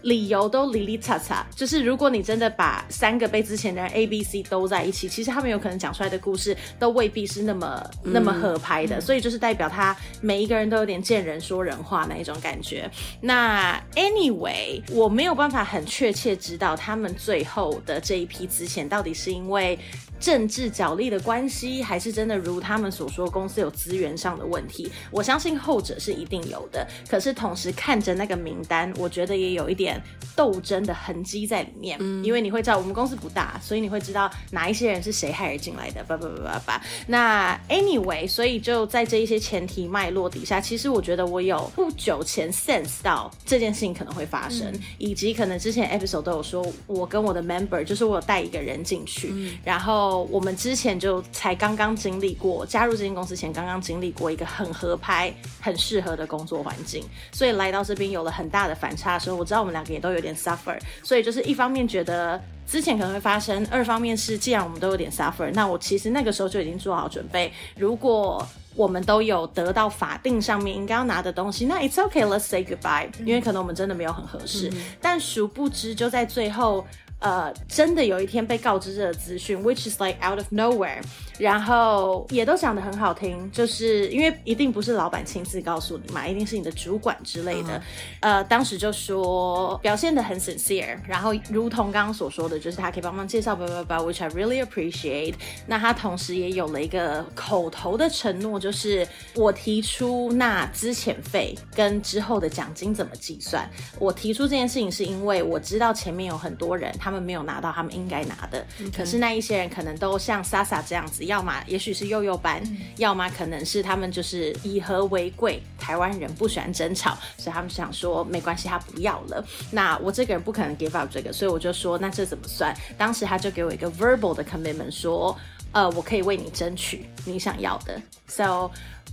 [0.03, 12.89] 理由都哩哩嚓嚓，就是如果你真的把三个被之前的人 A、B、C 都在一起，其实他们有可能讲出来的故事都未必是那么那么合拍的，所以就是代表他每一个人都有点见人说人话那一种感觉。
[13.21, 19.77] 那 anyway，我没有办法很确切知道他们最后的这一批之前到底是因为。
[20.21, 24.91] 政治角力的关系，还是真的如他们所说，公司有资源上的问题？
[25.09, 26.87] 我相信后者是一定有的。
[27.09, 29.90] 可是同时看着那个名单，我觉得也有一点
[30.35, 31.97] 斗争的痕迹在里面。
[31.99, 36.03] 嗯，因为你会知道我们公司不大，所以你会知道哪一些人是谁害人进来的。
[36.03, 36.81] 叭叭叭叭叭。
[37.07, 50.11] 那 anyway，所以就在这一些前提脉络底下，其实我觉得我有不久前 sense 到这件事情可能会发生，嗯、以及可能之前 episode 都有说，我跟我的 member 就是我有带一个人进去，嗯、然后。
[50.31, 76.85] 我们之前就才刚刚经历过，加入这间公司前刚刚经历过一个很合拍、很适合的工作环境，所以来到这边有了很大的反差的时候，我知道我们两个也都有点 suffer，所以就是一方面觉得之前可能会发生，二方面是既然我们都有点 suffer，那我其实那个时候就已经做好准备，如果我们都有得到法定上面应该要拿的东西，那 it's okay，let's say goodbye，因为可能我们真的没有很合适，嗯、但殊不知就在最后。
[77.21, 80.99] 呃，真的有一天被告知这个资讯，which is like out of nowhere，
[81.37, 87.69] 然后也都讲得很好听，就是因为一定不是老板亲自告诉你嘛，一定是你的主管之类的。
[87.69, 87.81] Uh huh.
[88.21, 95.35] 呃，当时就说表现得很 sincere，然后如同刚刚所说的，就是他可以帮忙介绍叭叭叭，which I really appreciate。
[95.67, 103.69] 那他同时也有了一个口头的承诺，就是我提出那资遣费跟之后的奖金怎么计算。
[103.99, 107.10] 我提出这件事情是因为我知道前面有很多人他。
[107.11, 115.61] 他们没有拿到他们应该拿的.可是那一些人可能都像 Sasa 这样子，要么也许是幼幼班，嗯、要么可能是他们就是以和为贵。
[115.77, 119.45] 台湾人不喜欢争吵，所以他们想说没关系，他不要了。
[119.71, 122.73] 那我这个人不可能 give up 这个，所以我就说那这怎么算？
[122.97, 125.37] 当时他就给我一个 verbal 的 commitment，说
[125.73, 128.01] 呃我可以为你争取你想要的。
[128.27, 128.71] So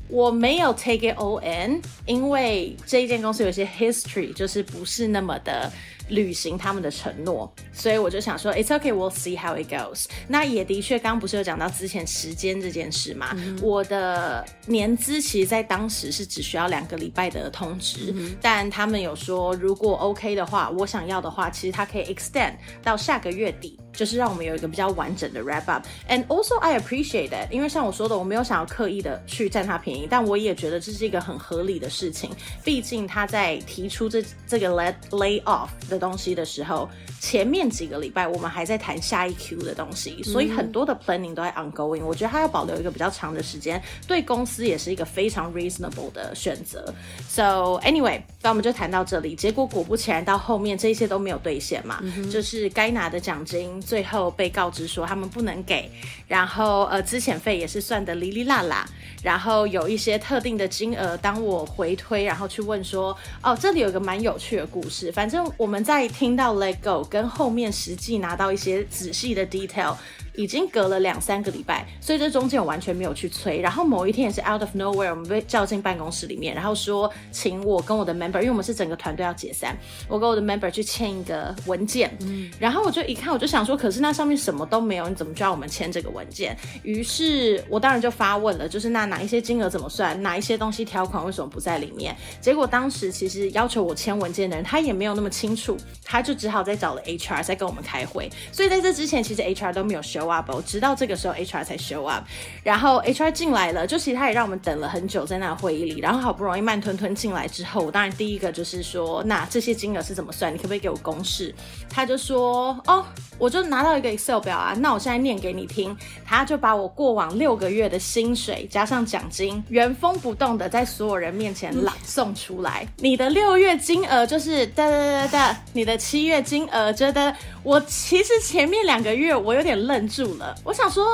[0.09, 5.73] 我没有 take it in，因为这一间公司有些 history 就是不是那么的。
[6.09, 10.07] 履行他们的承诺，所以我就想说，It's okay, we'll see how it goes。
[10.27, 13.31] 那也的确，刚刚不是有讲到之前时间这件事嘛？
[13.37, 23.79] 嗯、我的年资其实，在当时是只需要两个礼拜的通知，嗯、但他们有说，如果 OK 的话，我想要的话，其实他可以 extend 到下个月底。
[23.91, 32.31] 就是让我们有一个比较完整的 wrap up，and also I appreciate it，因为像我说的，我没有想要刻意的去占他便宜，但我也觉得这是一个很合理的事情。
[32.63, 36.89] 毕竟他在提出这这个 let lay off 的东西的时候，
[37.21, 42.05] 前面几个礼拜我们还在谈下一 Q 的东西，所以很多的 planning 都在 ongoing。
[42.05, 46.93] 我觉得他要保留一个比较长的时间，对公司也是一个非常 reasonable 的选择。
[47.29, 49.35] So anyway，那我们就谈到这里。
[49.35, 53.81] 结果果不其然，到后面这些都没有兑现嘛，嗯、就是该拿的奖金。
[53.81, 55.91] 最后被告知说他们不能给，
[56.29, 58.87] 然后呃，资遣费也是算的哩哩啦啦，
[59.23, 69.97] 然后有一些特定的金额，当我回推，然后去问说，哦，这里有个蛮有趣的故事，反正我们在听到 Let Go 跟后面实际拿到一些仔细的 detail。
[70.39, 73.61] 已经隔了两三个礼拜，所以这中间我完全没有去催。
[73.61, 82.17] 然后某一天也是 out of nowhere，我们被叫进办公室里面，然后说请我跟我的 member，因为我们是整个团队要解散，我跟我的 member 去签一个文件。
[82.21, 86.57] 嗯，然后我就一看，我就想说，可是那上面什么都没有，你怎么就要我们签这个文件？
[86.85, 92.17] 于是我当然就发问了，就是那哪一些金额怎么算，哪一些东西条款为什么不在里面？
[92.41, 98.31] 结果当时其实要求我签文件的人他也没有那么清楚，他就只好再找了 HR 在跟我们开会。
[98.53, 100.28] 所以在这之前，其实 HR 都没有 show。
[100.65, 102.25] 直到这个时候，HR 才 show up，
[102.63, 110.53] 然后 HR 进来了，就其实他也让我们等了很久在那个会议里，然后好不容易慢吞吞进来之后，我当然第一个就是说，那这些金额是怎么算？
[110.53, 111.55] 你可不可以给我公式？
[111.89, 113.05] 他就说，哦，
[113.39, 115.97] 我就拿到一个 Excel 表啊，那我现在念给你听。
[116.25, 122.85] 他就把我过往六个月的薪水加上奖金，原封不动的在所有人面前朗诵出来。
[122.85, 127.35] 嗯、你的六月金额就是哒哒哒哒，你的七月金额觉得。
[127.65, 131.05] 我其实前面两个月我有点愣住了，我想说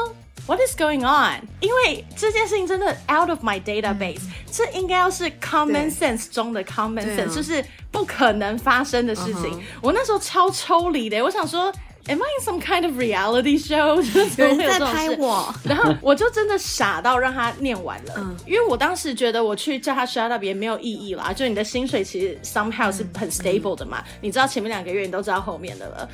[0.46, 1.42] What is going on？
[1.60, 9.44] 因为这件事情真的 out of my database，、嗯、这应该要是 common sense 中的 common sense，就是不可能发生的事情。
[9.44, 9.62] Uh huh.
[9.82, 11.72] 我那时候超抽离的，我想说。
[12.06, 13.96] Am I in some kind of reality show？
[14.36, 26.06] 有人在拍我，然后我就真的傻到让他念完了，嗯，因为我当时觉得我去叫他 shut up 也没有意义啦，就你的薪水其实 somehow 是很 stable 的嘛，嗯、你知道前面两个月，你都知道后面的了。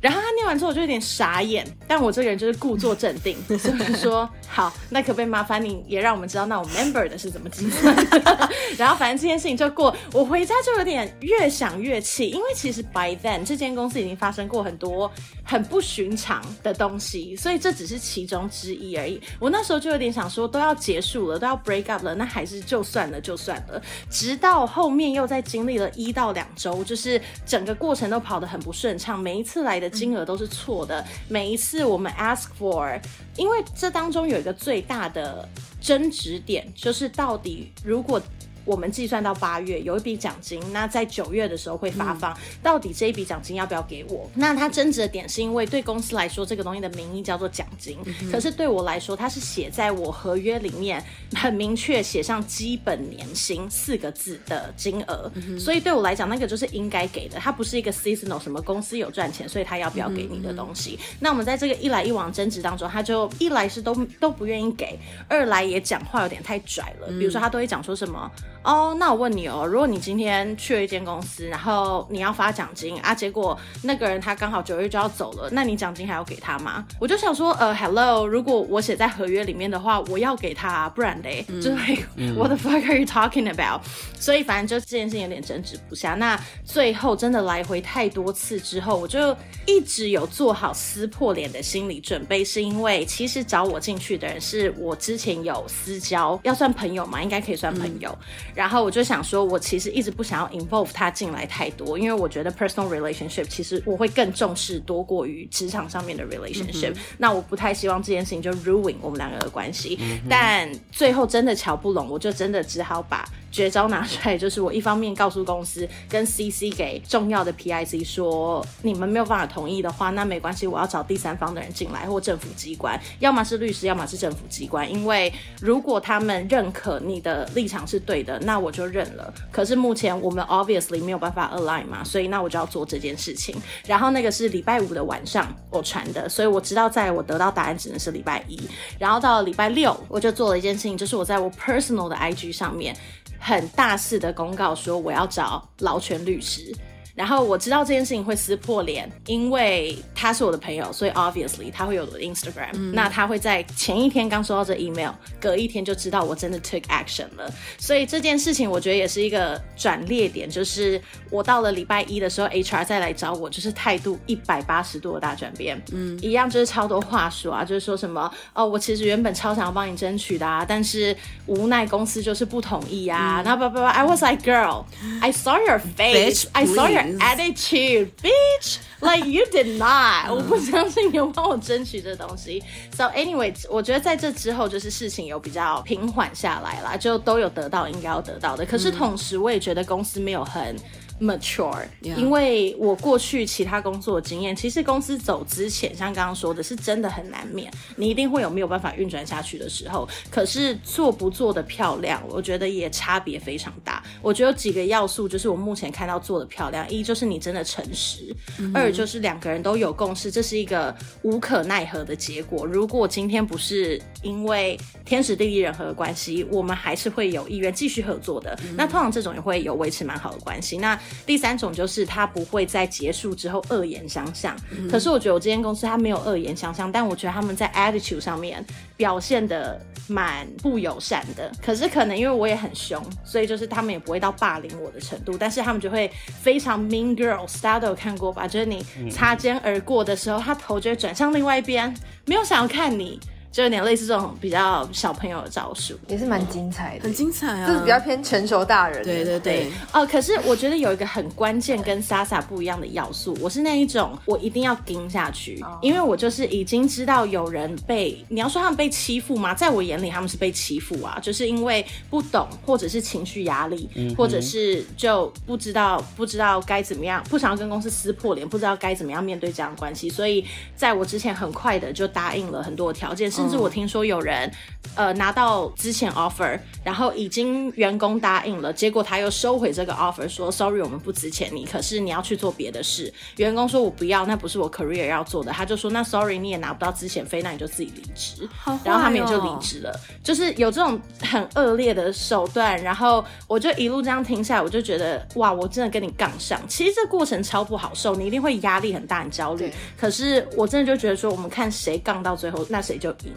[0.00, 1.66] 然后他念完之后，我就有点傻眼。
[1.86, 8.50] 但我这个人就是故作镇定， 所以说好，那可不可以麻烦你也让我们知道，那我 member 的是怎么计算的？
[8.78, 9.94] 然后反正这件事情就过。
[10.12, 15.10] 我回家就有点越想越气，因为其实 by then 这间公司已经发生过很多
[15.42, 19.20] 很不寻常的东西，所以这只是其中之一而已。
[19.40, 23.82] 我那时候就有点想说，都要结束了，都要 break up 了，那还是就算了，就算了。
[24.10, 29.87] 直到后面又在经历了一到两周，就是整个过程都跑得很不顺畅，每一次来的。
[29.88, 31.04] 金额都是错的。
[31.28, 33.00] 每一次我们 ask for，
[33.36, 35.48] 因为这当中有一个最大的
[35.80, 38.20] 争执点，就是到底如果。
[38.68, 42.34] 我们计算到八月有一笔奖金，那在九月的时候会发放。
[42.34, 44.30] 嗯、到底这一笔奖金要不要给我？
[44.34, 51.02] 那他争执的点是因为对公司来说，这个东西的名义叫做奖金，嗯、可是对我来说，它是写在我合约里面，
[51.34, 55.32] 很明确写上基本年薪四个字的金额。
[55.34, 57.38] 嗯、所以对我来讲，那个就是应该给的。
[57.38, 60.98] 它不是一个 seasonal 什么公司有赚钱，所以他要不要给你的东西？
[61.00, 67.06] 嗯、那我们在这个一来一往争执当中，他就一来是都都不愿意给，二来也讲话有点太拽了。
[67.08, 68.30] 嗯、比如说他都会讲说什么。
[68.62, 76.84] 哦，那我问你哦，如果你今天去了一间公司，然后你要发奖金啊，结果那个人他刚好九月就要走了，那你奖金还要给他吗？
[77.00, 81.78] 我就想说，呃，Hello，如果我写在合约里面的话，我要给他，不然嘞，嗯、就是
[82.36, 83.80] What the fuck are you talking about？
[84.18, 86.14] 所以反正就这件事情有点争执不下。
[86.14, 89.34] 那最后真的来回太多次之后，我就
[89.66, 98.10] 一直有做好撕破脸的心理准备，是因为其实找我进去的人是我之前有私交，要算朋友嘛，应该可以算朋友。
[98.10, 106.90] 嗯然后我就想说，我其实一直不想要 involve 他进来太多，因为我觉得 personal relationship 其实我会更重视多过于职场上面的 relationship。
[106.90, 109.96] 嗯、那我不太希望这件事情就 ruin 我们两个的关系。
[110.00, 113.24] 嗯、但最后真的瞧不拢，我就真的只好把。
[113.50, 124.90] 绝招拿出来，就是我一方面告诉公司跟 CC 给重要的 PIC 说，你们没有办法同意的话，那没关系，我要找第三方的人进来或政府机关，要么是律师，要么是政府机关。
[124.90, 129.32] 因为如果他们认可你的立场是对的，那我就认了。
[129.50, 133.56] 可是目前我们 obviously 没有办法 align 嘛，所以那我就要做这件事情。
[133.86, 138.60] 然后那个是礼拜五的晚上我传的，所以我知道在我得到答案只能是礼拜一。
[138.98, 142.94] 然后到了礼拜六，我就做了一件事情，就是我在我 personal 的 IG 上面。
[143.38, 146.74] 很大肆的公告说我要找劳权律师。
[147.18, 152.70] 然后我知道这件事情会撕破脸，因为他是我的朋友，所以 obviously 他会有我的 Instagram。
[152.74, 157.52] 嗯、那他会在前一天刚收到这 email，隔一天就知道我真的 took action 了。
[157.76, 165.82] 所以这件事情我觉得也是一个转捩点，就是我到了礼拜一的时候，HR 再来找我，就是态度一百八十度的大转变。
[165.92, 173.42] 嗯，一样就是超多话术啊，就是说什么哦，我其实原本超想要帮你争取的啊，但是无奈公司就是不同意啊。
[173.44, 174.84] 然后不不不，I was like girl,
[175.20, 180.30] I saw your face, I saw your Attitude, bitch, like you did not.
[180.34, 182.62] 我不相信你有帮我争取这东西。
[182.96, 188.66] So anyway，我觉得在这之后，就是事情有比较平缓下来啦，就都有得到应该要得到的。
[188.66, 190.76] 可是同时，我也觉得公司没有很。
[191.20, 200.08] mature，因为我过去其他工作的经验，其实公司走之前，像刚刚说的是真的很难免，你一定会有没有办法运转下去的时候。
[200.30, 204.02] 可是做不做的漂亮，我觉得也差别非常大。
[204.22, 208.34] 我觉得有几个要素，就是我目前看到做的漂亮，一就是你真的诚实，
[208.72, 212.64] 二就是两个人都有共识，这是一个无可奈何的结果。
[212.64, 218.58] 如果今天不是因为天时地利人和的关系，我们还是会有意愿继续合作的。
[218.62, 220.78] 嗯、那通常这种也会有维持蛮好的关系。
[220.78, 228.64] 那第三种就是他不会在结束之后恶言相向，嗯、可是我觉得我这间公司他没有恶言相向，但我觉得他们在 attitude 上面
[228.96, 231.50] 表现的蛮不友善的。
[231.62, 236.10] 可是可能因为我也很凶，所以就是他们也不会到霸凌我的程度，但是他们就会
[236.42, 238.46] 非常 mean girls，大家都有看过吧？
[238.46, 241.92] 就是你擦肩而过的时候，他头就会转向另外一边，
[242.26, 243.18] 没有想要看你。
[243.50, 249.02] 就有点类似这种比较小朋友的招数，也是蛮精彩的，很精彩啊，就是比较偏成熟大人。
[249.02, 259.54] 对对对，哦、呃，可是我觉得有一个很关键跟 Sasa 不一样的要素，我是那一种我一定要盯下去，哦、因为我就是已经知道有人被，你要说他们被欺负吗？
[259.54, 270.44] 在我眼里他们是被欺负啊，就是因为不懂，或者是情绪压力，嗯、或者是就不知道不知道该怎么样，不想要跟公司撕破脸，不知道该怎么样面对这样的关系，所以
[270.76, 273.28] 在我之前很快的就答应了很多条件。
[273.38, 274.50] 甚至我听说有人，
[274.96, 283.12] 呃，拿到之前 offer，然后已经员工答应了，结果他又收回这个 offer，说 sorry，我们不值钱你，可是你要去做别的事。
[283.36, 288.48] 员工说我不要，那不是我 career 要做的，他就说那 sorry，你也拿不到之前费，那你就自己离职。
[288.64, 292.76] 哦、然后他们也就离职了，就是有这种很恶劣的手段。
[292.82, 296.60] 然后我就一路这样听下来，我就觉得哇，我真的跟你杠上。
[296.66, 299.72] 其实这过程超不好受，你一定会压力很大，很焦虑。
[299.96, 303.27] 可是我真的就觉得说，我们看谁杠到最后，那谁就赢，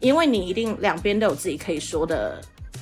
[0.00, 2.40] 因为你一定两边都有自己可以说的。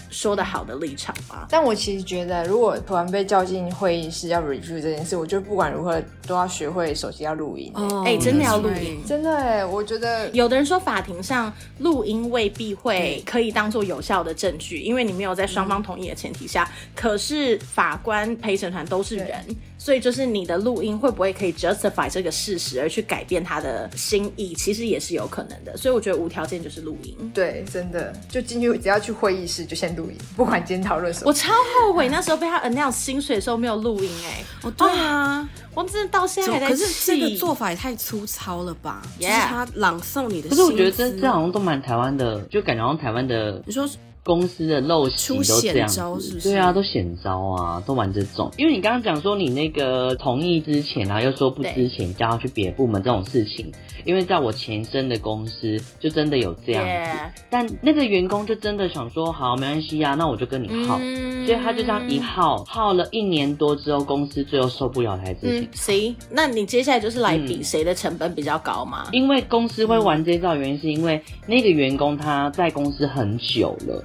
[0.09, 7.70] 说的好的立场吧，但我其实觉得，如果突然被叫进会议室要 review 这件事，我觉得不管如何都要学会手机要录音。
[7.74, 16.62] 哦，哎，真的要录音，真的哎，我觉得有的人说法庭上录音未必会可以当做有效的证据，因为你没有在双方同意的前提下。
[16.62, 19.44] 嗯、可是法官陪审团都是人。
[19.78, 25.76] 所以就是你的录音会不会可以 justify 这个事实而去改变他的心意，其实也是有可能的。
[25.76, 27.30] 所以我觉得无条件就是录音。
[27.34, 31.28] 对，真的就进去只要去会议室就先录音，不管今天讨论什么。
[31.28, 34.44] 我超后悔那时候被他 announce 薪水的时候没有录音哎、欸。
[34.62, 36.82] 哦，对啊，我真的到现在还在气。
[36.82, 39.28] 可是这个做法也太粗糙了吧？Yeah.
[39.28, 40.48] 就是他朗诵你的。
[40.48, 43.62] 可是我觉得这这好像都蛮台湾的，就感觉好像台湾的。
[43.66, 43.88] 你说。
[44.27, 48.51] 公司的陋习都这样子，对啊，都显招啊，都玩这种。
[48.59, 53.70] 因为你刚刚讲说你那个同意之前啊，又说不之前叫他去别的部门这种事情，
[54.05, 65.68] 因为在我前身的公司就真的有这样子但那个员工就真的想说，好，没关系啊，那我就跟你耗，嗯，所以他就这样一耗，耗了一年多之后，公司最后受不了才自己。
[65.72, 66.16] 谁，嗯？
[66.33, 69.05] 那你接下来就是来比谁的成本比较高嘛？
[69.07, 74.05] 嗯，因为公司会玩这一招，原因是因为那个员工他在公司很久了。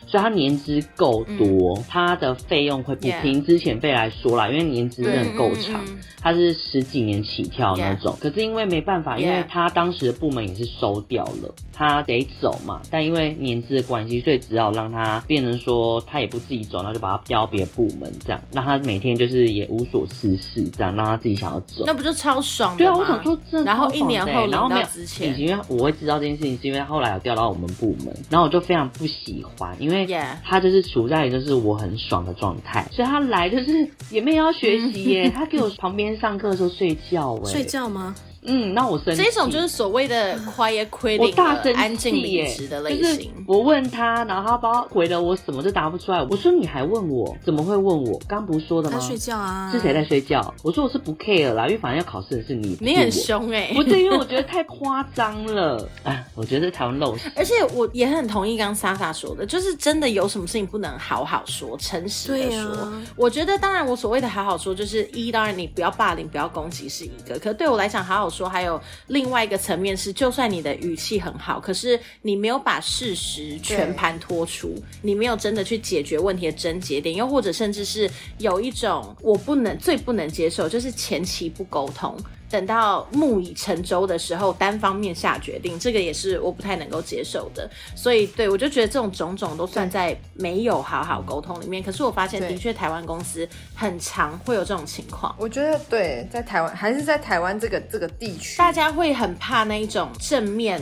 [0.11, 5.81] 所以他年资够多，嗯，他的费用会不凭之前费来说啦因为年资真的够长，
[6.19, 8.13] 他是十几年起跳那种。
[8.15, 8.19] Yeah.
[8.19, 12.81] 可是因为没办法，因为他当时的部门也是收掉了，他得走嘛。
[12.91, 21.85] 但因为年资的关系，所以只好让他变成说他也不自己走，那就把他调别的部门，这样让他每天就是也无所事事，这样让他自己想要走。
[21.87, 22.75] 那不就超爽？
[22.75, 30.00] 对啊，我想说真的，然后一年后然后没有之前，因为我会知道这件事情，是因为后来有调到我们部门，然后我就非常不喜欢，因为。
[30.43, 38.15] 他就是处在就是我很爽的状态，所以他来就是也没有要学习耶，他给我旁边上课的时候睡觉哎， 睡觉吗？
[38.43, 39.23] 嗯，那我生气。
[39.23, 43.01] 这种就是所谓的 quiet quitting，我大生气安静离职的类型。
[43.01, 46.21] 就是我问他，然后他把回了我什么都答不出来。
[46.29, 47.35] 我说你还问我？
[47.43, 48.19] 怎么会问我？
[48.27, 48.97] 刚不是说的吗？
[48.99, 49.69] 他睡觉啊。
[49.71, 50.53] 是谁在睡觉？
[50.63, 52.77] 我说我是不 care 啦，因为反正要考试的是你。
[52.81, 53.73] 你很凶哎、欸！
[53.73, 55.87] 不对，因为我觉得太夸张了。
[56.03, 57.29] 哎，我觉得台湾陋习。
[57.35, 63.01] 而且我也很同意刚刚 Sasa 说的，就是真的有什么事情不能好好说，诚实的说、啊。
[63.15, 67.37] 我觉得当然，我所谓的好好说，就是一，当然你不要霸凌，不要攻击是一个。
[67.37, 68.81] 可对我来讲，好好说还有。
[69.07, 82.17] 另外一个层面是，就算你的语气很好，可是你没有把事实全盘托出，你没有真的去解决问题的症结点，又或者甚至是有一种我不能最不能接受，就是前期不沟通。
[82.51, 87.69] 等到木已成舟的时候，单方面下决定，这个也是我不太能够接受的。
[87.95, 91.81] 所以，对，我就觉得这种种种都算在没有好好沟通里面。
[91.81, 95.33] 可是我发现，的确台湾公司很常会有这种情况。
[95.39, 100.81] 我觉得对，在台湾还是在台湾这个这个地区，大家会很怕那一种正面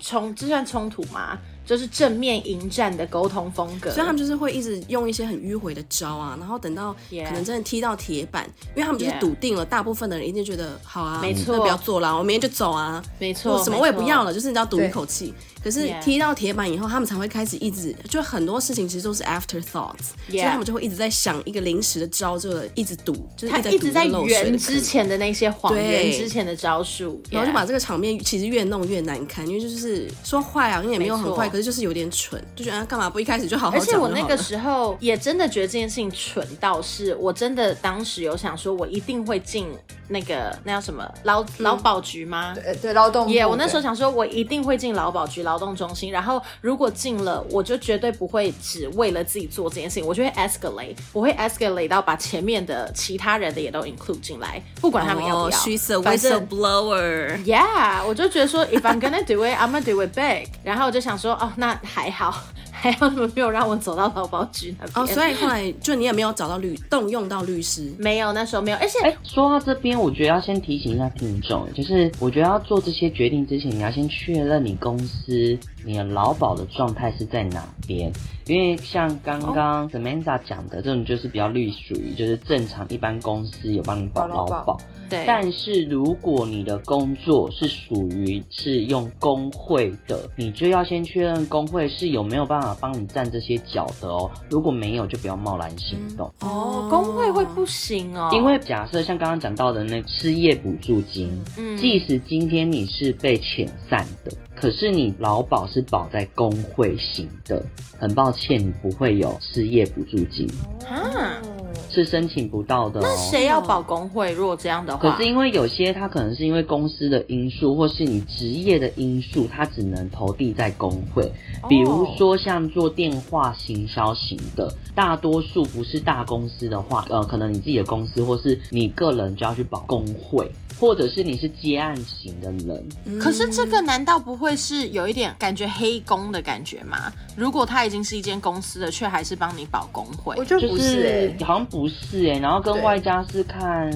[0.00, 1.36] 冲，这算冲突吗？
[1.68, 8.68] 就是正面迎战的沟通风格，所以他们就是会一直用一些很迂回的招啊，然后等到可能真的踢到铁板，yeah.
[8.68, 15.34] 因为他们就是笃定了，大部分的人一定觉得好啊，没错，那不要做了，我明天就走啊，没错，什么我也不要了，就是你要赌一口气。
[15.62, 20.30] 可是踢到铁板以后，他们才会开始一直，就很多事情其实都是 afterthoughts，、yeah.
[20.30, 27.34] 所以他们就会一直在想一个临时的招，就一直赌，就是一直在，一直在圆之前的那些谎言之前的招数，yeah.
[27.34, 33.80] 然后就把这个场面其实越弄越难看，因为就是说坏啊，因为也没有很坏，可是就是有点蠢，就觉得干嘛不一开始就好好讲。
[33.80, 39.66] 而且我那个时候也真的觉得这件事情蠢到是，我真的当时有想说，我一定会进
[40.08, 42.54] 那个那叫什么劳劳保局吗？
[42.54, 43.28] 对对，劳动。
[43.28, 46.40] 也、yeah, 我那时候想说，我一定会进劳保局劳动中心，然后。
[46.60, 55.56] 如果进了，我就绝对不会只为了自己做这件事情，我就会 escalate，我会 escalate 到把前面的其他人的也都 include 进来，不管他们要不要。
[55.56, 57.42] Oh, she's a whistleblower。
[57.44, 60.48] Yeah，我就觉得说，if I'm gonna do it，I'm gonna do it big。
[60.62, 62.42] 然后我就想说，哦，那还好。
[62.80, 68.76] 还好你们没有让我走到劳保局那边哦，所以后来就你也没有找到律动用到律师，没有，那时候没有。
[68.78, 75.58] 而且，哎，说到这边，我觉得要先提醒一下听众，就是我觉得要做这些决定之前，你要先确认你公司
[75.88, 78.12] 你的劳保的状态是在哪边？
[78.44, 84.78] 因为像刚刚 Samantha 讲的，这种就是比较隶属于就是正常一般公司有帮你保劳保。
[85.08, 85.24] 对。
[85.26, 94.30] 但是如果你的工作是属于是用工会的，你就要先确认工会是有没有办法帮你站这些脚的哦。
[94.50, 96.30] 如果没有，就不要贸然行动。
[96.40, 98.28] 嗯、哦，工会会不行哦。
[98.34, 104.32] 因为假设像刚刚讲到的那失业补助金，嗯，即使今天你是被遣散的。
[104.60, 107.64] 可是你劳保是保在工会型的，
[107.96, 110.48] 很抱歉，你不会有失业补助金
[110.88, 111.40] 啊，
[111.88, 113.02] 是申请不到的哦。
[113.04, 114.32] 那谁要保工会？
[114.32, 121.30] 如果这样的话，可是因为有些他可能是因为公司的因素，或是你职业的因素，他只能投递在工会。
[121.68, 130.50] 比如说像做电话行销型的，大多数不是大公司的话，呃，可能你自己的公司或是你个人就要去保工会。
[130.78, 137.12] 或者是你是接案型的人，嗯，可是这个难道不会是有一点感觉黑工的感觉吗？
[137.36, 143.90] 如果他已经是一间公司了，却还是帮你保工会，我觉得不是，欸，好像不是哎，欸，然后跟外加是看，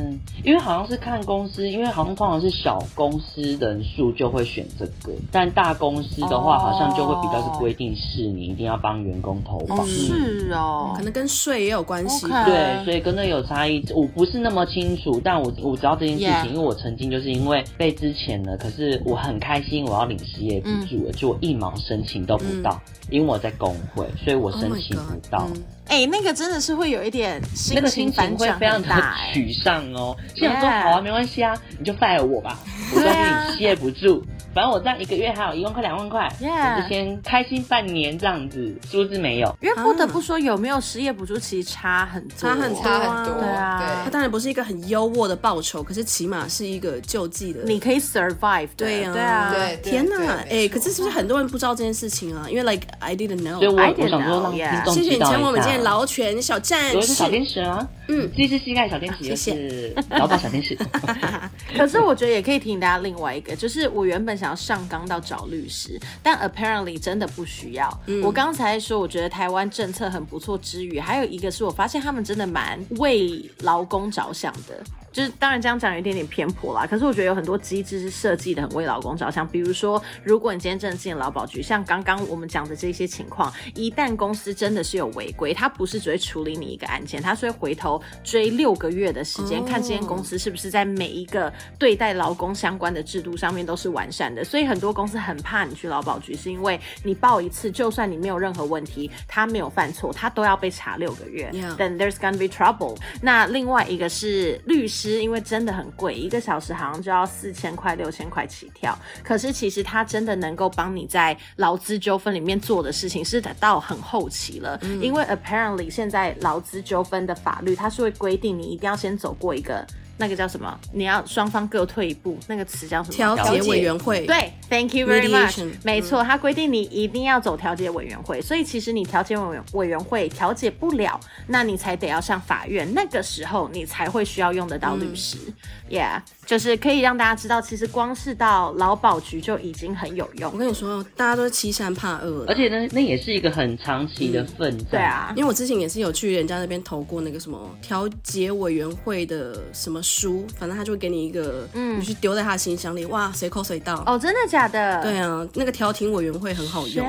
[0.45, 12.45] 因为好像是看公司，因为好像通常是小公司人数就会选这个，但大公司的话，好像就会比较是规定是你一定要帮员工投保，哦，是哦，可能跟税也有关系，okay.
[12.45, 16.72] 对，所以跟那有差异，我不是那么清楚，但我我知道这件事情.因为我。
[16.73, 25.47] 我曾经就是因为被之前呢，可是我很开心，我要领失业补助了，就我一毛申请都不到，嗯，因为我在工会，所以我申请不到。
[25.89, 28.89] 哎、oh 那个真的是会有一点心情，那个心情会非常的
[29.35, 30.17] 沮丧哦。
[30.35, 32.59] 就想说好啊，没关系啊，你就 fire 我吧，
[32.95, 34.25] 我就领失业补助。
[34.55, 36.77] 反正我这样一个月还有一万块两万块，yeah.
[36.77, 39.57] 我就先开心半年这样子，殊不知没有。
[39.63, 43.41] 因为不得不说，有没有失业补助其实差很多，差很差很多。
[43.41, 48.69] 对啊，对，它当然不是一个很优渥的报酬，可是起码是一个救济的，你可以 survive。
[48.77, 52.45] 对啊，对啊，对，天哪，哎、欸，可是是不是很多人不知道这件事情啊？
[52.47, 55.72] 因为 like I didn't know，所以我我想说让听众知道一下。
[55.79, 60.77] 劳权小战士，我是小天使啊，嗯，这是膝盖小天使，谢谢，劳保小天使。
[61.75, 65.23] 可是我觉得也可以提醒大家另外一个，就是我原本想要上纲到。
[65.23, 68.01] 找律师，但 apparently 真的不需要。
[68.07, 74.83] 嗯、我刚才说，我觉得台湾政策很不错之余，还有一个是我发现他们真的蛮为劳工着想的。
[75.13, 79.47] 就是当然这样讲有一点点偏颇啦，可是我觉得有很多机制是设计的很为劳工着想。
[79.47, 94.43] 比如说，如果你今天真的进劳保局，像刚刚我们讲的这些情况，一旦公司真的是有违规，他不是只会处理你一个案件，他是会回头追六个月的时间，哦，看这间公司是不是在每一个对待劳工相关的制度上面都是完善的。
[94.45, 101.51] 所以很多公司很怕你去劳保局，是因为你报一次，就算你没有任何问题，他没有犯错，他都要被查六个月。
[101.77, 102.97] Then there's gonna be trouble。
[103.21, 105.02] 那另外一个是律师。
[105.11, 108.97] 因为真的很贵，一个小时好像就要四千块、六千块起跳。
[109.23, 114.79] 可是其实他真的能够帮你在劳资纠纷里面做的事情是到很后期了。
[114.83, 119.87] 嗯、因为 apparently 现在劳资纠纷的法律，它是会规定你一定要先走过一个。
[120.19, 120.79] 那个叫什么？
[120.93, 123.15] 你要双方各退一步，那个词叫什么？
[123.15, 124.27] 调解委员会。
[124.27, 125.65] 对，Thank you very much。
[125.83, 135.39] 没错，它规定你一定要走调解委员会，所以其实你调解委员委员会调解不了，那你才得要上法院，那个时候你才会需要用得到律师。
[135.47, 136.23] 嗯、Yeah。
[136.45, 140.53] 就是可以让大家知道，其实光是到劳保局就已经很有用。
[140.53, 144.87] 我跟你说，大家都是欺善怕恶，而且呢，那也是一个很长期的奋战。
[144.91, 154.03] 对啊，因为我之前也是有去人家那边投过那个什么调解委员会的什么书，反正他就会给你一个，嗯，你去丢在他的信箱里，哇，随口随到。
[154.07, 155.03] 哦，真的假的？
[155.03, 157.07] 对啊，那个调停委员会很好用，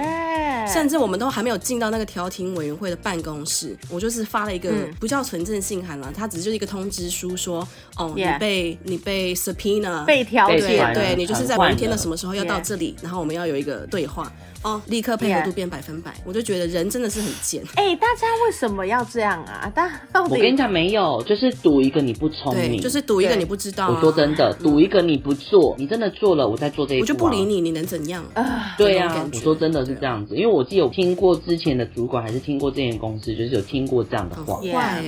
[0.67, 4.69] 甚至我们都还没有进到那个调停委员会的办公室，我就是发了一个
[4.99, 7.65] 不叫存证信函了，它只是就是一个通知书说，
[7.95, 8.33] 哦，yeah.
[8.33, 9.13] 你被你被。
[9.23, 14.31] 被 subpoena 被调解，对，你就是在某一天的什么时候要到这里，然后我们要有一个对话。
[14.63, 17.61] 哦，立刻配合度变百分百我就觉得人真的是很贱。
[17.75, 19.69] 哎、欸，大家为什么要这样啊？
[19.75, 23.93] 大到底我跟你讲，没有，就是赌一个你不聪明，就是赌一个你不知道、啊。
[23.95, 28.23] 我说真的，赌一个你不做，你真的做了，我再做这一、啊，我就不理你，你能怎样？
[28.33, 34.59] 啊，对啊，我说真的是这样子，因为我记得有听过之前的主管，还是听过这间公司，就是有听过这样的话。
[34.71, 35.03] 坏。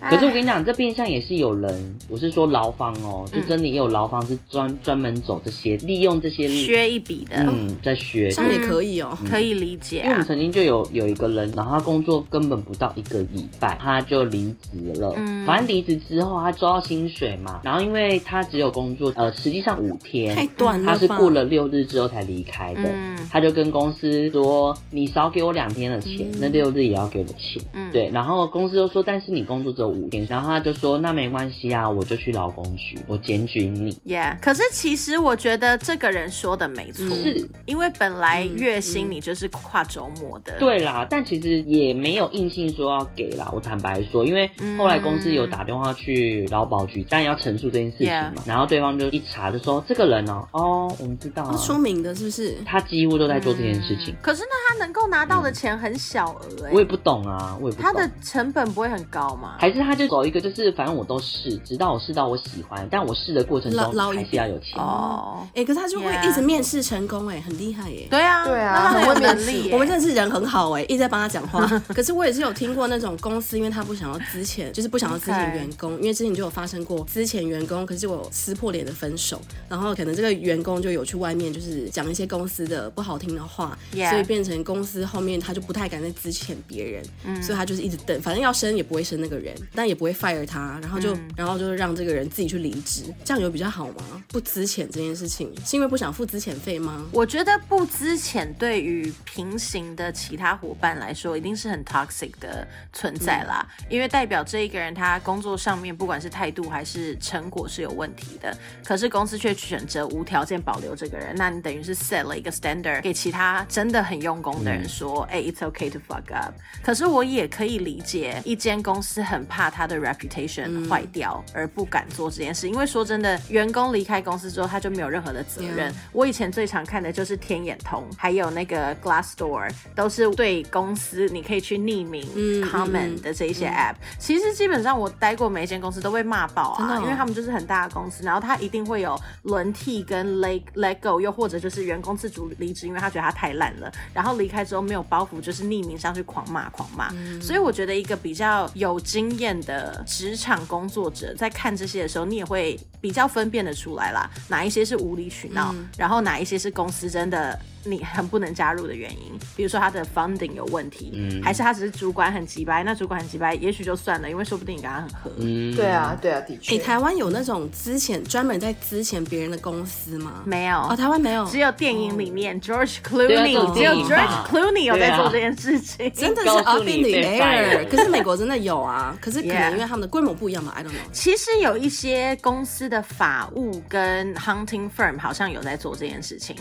[0.00, 10.04] 可是我跟你讲，这变相也是有人，我是说牢房哦，就真的也有牢房是专专门走这些，利用这些削一笔的，嗯，在削，这样也可以哦，嗯、可以理解、啊。
[10.04, 15.12] 因为我们曾经就有有一个人，然后他工作根本不到一个礼拜，他就离职了。
[15.16, 22.82] 嗯，反正离职之后，他收到薪水嘛，然后因为他只有工作呃，实际上五天，太短了，他是过了六日之后才离开的。
[22.84, 33.92] 嗯，他就跟公司说：“你少给我两天的钱，嗯、那六日也要给我钱。”嗯，对，然后公司就说：“但是你工作只有五天，然后他就说那没关系啊，我就去劳工局，我检举你。
[34.06, 40.58] Yeah，可是其实我觉得这个人说的没错，是因为本来月薪你就是跨周末的。
[40.58, 43.50] 对啦，但其实也没有硬性说要给啦。
[43.54, 52.56] 我坦白说，因为后来公司有打电话去劳保局，但要陈述这件事情嘛，然后对方就一查就说这个人哦，哦，我们知道，出名的是不是？
[52.64, 54.14] 他几乎都在做这件事情。
[54.22, 57.82] 可是那他能够拿到的钱很小额哎，我也不懂啊，我也不懂。
[57.82, 59.56] 他的成本不会很高吗？
[59.58, 65.46] 还是他就走一个就是反正我都试，直到我试到我喜欢，但我试的过程中还是要有钱哦。
[65.54, 68.06] 哎，可是他就会一直面试成功哎，很厉害耶。
[68.10, 69.70] 对啊，对啊，很有能力。
[69.72, 71.66] 我们真的是人很好哎，一直在帮他讲话。
[71.94, 94.22] 可是我也是有听过那种公司，因为他不想要资遣，就是不想要资遣员工，因为之前就有发生过资遣员工，可是我撕破脸的分手，然后可能这个员工就有去外面就是讲一些公司的不好听的话，所以变成公司后面他就不太敢再资遣别人，所以他就是一直等，反正要升也不会升那个人，但也不会 fire 他，然后就然后就让这个人自己去离职，这样有比较好吗？
[94.28, 97.06] 不资遣这件事情是因为不想付资遣费吗？
[97.12, 116.54] 我觉得不资遣对于平行的其他伙伴来说一定是很 toxic 的存在啦，因为代表这一个人他工作上面不管是态度还是成果是有问题的，可是公司却选择无条件保留这个人，那你等于是 set 了一个 standard 给其他真的很用功的人说，哎、嗯欸，it's okay to fuck up。
[116.82, 125.92] 可是我也可以理解，一间公司很怕他的 reputation 坏掉而不敢做这件事，因为说真的，员工离开公司之后他就没有任何的责任。
[126.12, 132.22] 我以前最常看的就是天眼通，还有那个 Glassdoor，都是对公司你可以去匿名
[132.70, 133.94] comment 的这一些 app。
[134.18, 147.08] 其实基本上我待过每一间公司都被骂爆啊，因为他们就是很大的公司，然后他一定会有轮替跟 let let go，又或者就是员工自主离职，因为他觉得他太烂了，然后离开之后没有包袱，就是匿名上去狂骂狂骂。
[147.12, 157.58] 嗯、所以我觉得一个比较有经验的职场工作者在看这些的时候，你也会比较分辨得出来啦，哪一些是无理取闹，嗯、然后哪一些是公司真的。
[157.84, 165.30] 你很不能加入的原因，比如说他的 funding 有问题，嗯，还是他只是主管很急掰，那主管很急掰，也许就算了，因为说不定你跟他很合。
[165.38, 166.76] 嗯，对啊，对啊，的确。
[166.76, 170.42] 欸，台湾有那种之前专门在之前别人的公司吗？
[170.44, 177.88] 没有，哦，台湾没有，只有电影里面 George Clooney，只有 George Clooney 有在做这件事情， 真的是 up in the air。
[177.88, 181.10] 可是美国真的有啊， 可是可能因为他们的规模不一样嘛，I don't know。
[181.12, 186.56] 其实有一些公司的法务跟 hunting firm 好像有在做这件事情。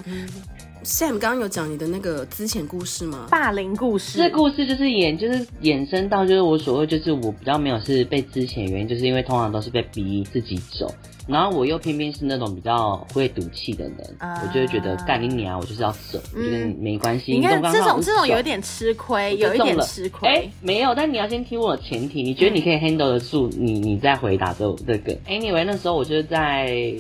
[0.84, 3.28] Sam 刚刚有讲你的那个之前故事吗？
[3.30, 10.94] 霸凌故事，这故事就是演，就是衍生到，就是我所谓，就是我比较没有是被之前原因，就是因为通常都是被逼自己走，
[11.28, 17.34] 然后我又偏偏是那种比较会赌气的人，啊、我就会觉得干你娘，我就是要走，嗯、我觉得没关系。
[17.34, 20.30] 你看这种这种有点吃亏，有一点吃亏。
[20.30, 25.14] 哎，没有，但你要先听我的前提，你觉得你可以 handle 得住，你你再回答这这个。
[25.28, 26.94] Anyway，那时候我就是在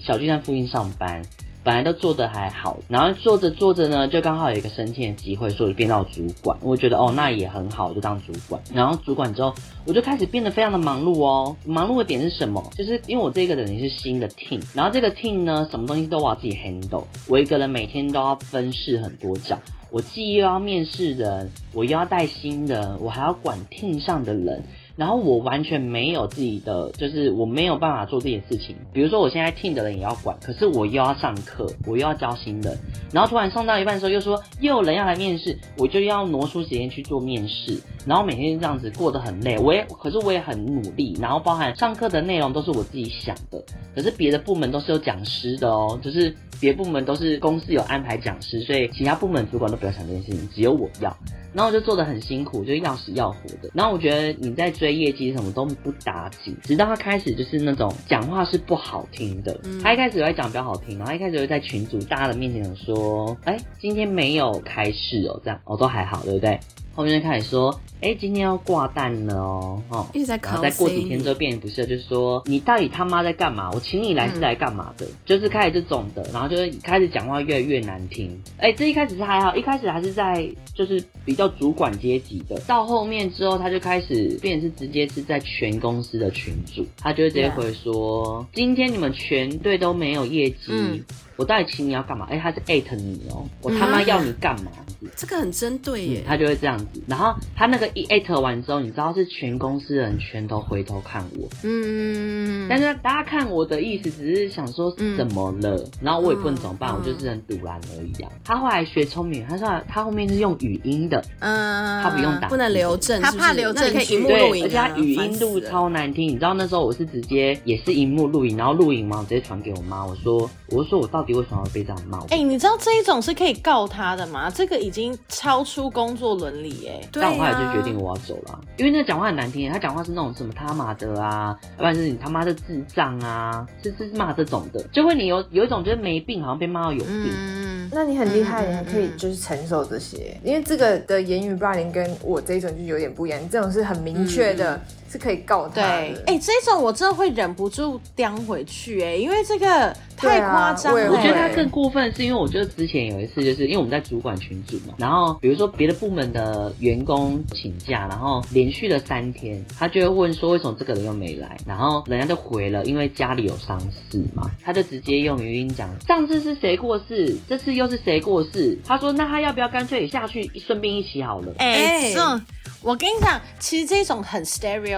[0.00, 1.22] 小巨蛋附近上班。
[1.68, 6.56] 本来都做的还好，然后做着做着呢，就刚好有一个升迁的机会，所以变到主管。
[6.62, 8.58] 我觉得哦，那也很好，就当主管。
[8.72, 9.52] 然后主管之后，
[9.84, 11.54] 我就开始变得非常的忙碌哦。
[11.66, 12.70] 忙碌的点是什么？
[12.74, 17.04] 就是因为我这个人也是新的 team，然后这个 team 呢，什么东西都我要自己 handle。
[17.28, 19.58] 我一个人每天都要分饰很多角，
[19.90, 24.64] 我既又要面试人，我又要带新人，我还要管 team 上的人。
[24.98, 28.74] 然后我完全没有自己的，就是我没有办法做这件事情。
[28.92, 32.76] 比如说我现在听的人也要管，可是我又要上课，我又要教新人。
[33.12, 37.80] 然后突然上到一半的时候，又说又有人要来面试，我就要挪出时间去做面试。
[38.04, 41.16] 然后每天这样子过得很累，我也可是我也很努力。
[41.20, 43.62] 然后包含上课的内容都是我自己想的，
[43.94, 51.16] 可是别的部门都是有讲师的哦，就是别部门都是公司有安排讲师，所以其他部门主管都不要想这件事情，只有我要。
[51.54, 53.70] 然后我就做的很辛苦，就是要死要活的。
[53.72, 59.58] 然后我觉得你在追业绩什么都不打紧，直到他开始就是那种讲话是不好听的。
[59.64, 66.60] 嗯、他一开始会讲比较好听，然后一开始会在群主大家的面前说：“哎，今天没有开市哦，这样哦都还好，对不对？”
[66.94, 67.80] 后面就开始说。
[68.00, 73.70] 哎，今天要挂蛋了哦，哦，一直在考，然后再过几天之后变不是，就是说你到底他妈在干嘛？
[73.72, 75.04] 我请你来是来干嘛的？
[75.06, 78.40] 嗯、就是开始这种的，然后就是开始讲话越来越难听。
[78.58, 90.56] 哎，这一开始是还好，一开始还是在就是比较主管阶级的，到后面之后他就开始变成是直接是在全公司的群主，他就会直接回说.今天你们全队都没有业绩。
[90.68, 91.04] 嗯
[91.38, 92.26] 我到底请你要干嘛？
[92.28, 94.72] 哎、欸，他是艾特你哦，我他妈要你干嘛？
[95.00, 97.00] 嗯、这个很针对耶、嗯，他就会这样子。
[97.06, 108.32] 然后他那个一艾特完之后，你知道是全公司人全都回头看我，嗯，但是大家看我的意思只是想说怎么了，嗯、然后我也不能怎么办，嗯、我就是很堵然而已啊。
[108.44, 116.26] 他后来学聪明，他说他后面是用语音的，嗯，他不用打，不能留证，他怕留证，可以荧幕录影，而且他语音录超难听。
[116.28, 122.18] 你知道那时候我是直接也是荧幕录影，然后录影嘛，我直接传给我妈，我说，我说我到底为什么要被这样骂？
[122.30, 124.50] 哎、欸，你知道这一种是可以告他的吗？
[124.50, 127.06] 这个已经超出工作伦理哎。
[127.12, 137.30] 对啊、但我后来就决定我要走了，因为那个讲话很难听，他讲话是那种什么他妈的啊，要不然就是你他妈的智障啊，是是骂这种的，就会你有有一种觉得没病，好像被骂到有病。
[137.30, 144.80] 嗯，那你很厉害，你还可以就是承受这些，因为这个的言语霸凌跟我这一种就有点不一样，你这种是很明确的。
[145.08, 145.82] 嗯是可以告他的。
[145.82, 151.10] 对，哎、欸，这种我真的会忍不住叼回去，哎，因为这个太夸张了。
[151.10, 171.54] 我觉得他更过分，是因为我觉得之前有一次，就是因为我们在主管群组嘛，然后比如说别的部门的员工请假，然后连续了三天，他就会问说为什么这个人又没来，然后人家就回了，因为家里有丧事嘛，他就直接用语音讲上次是谁过世，这次又是谁过世，他说那他要不要干脆也下去顺便一起好了？
[171.56, 172.40] 哎、欸，这。
[172.80, 174.44] 我跟你讲，其实这种很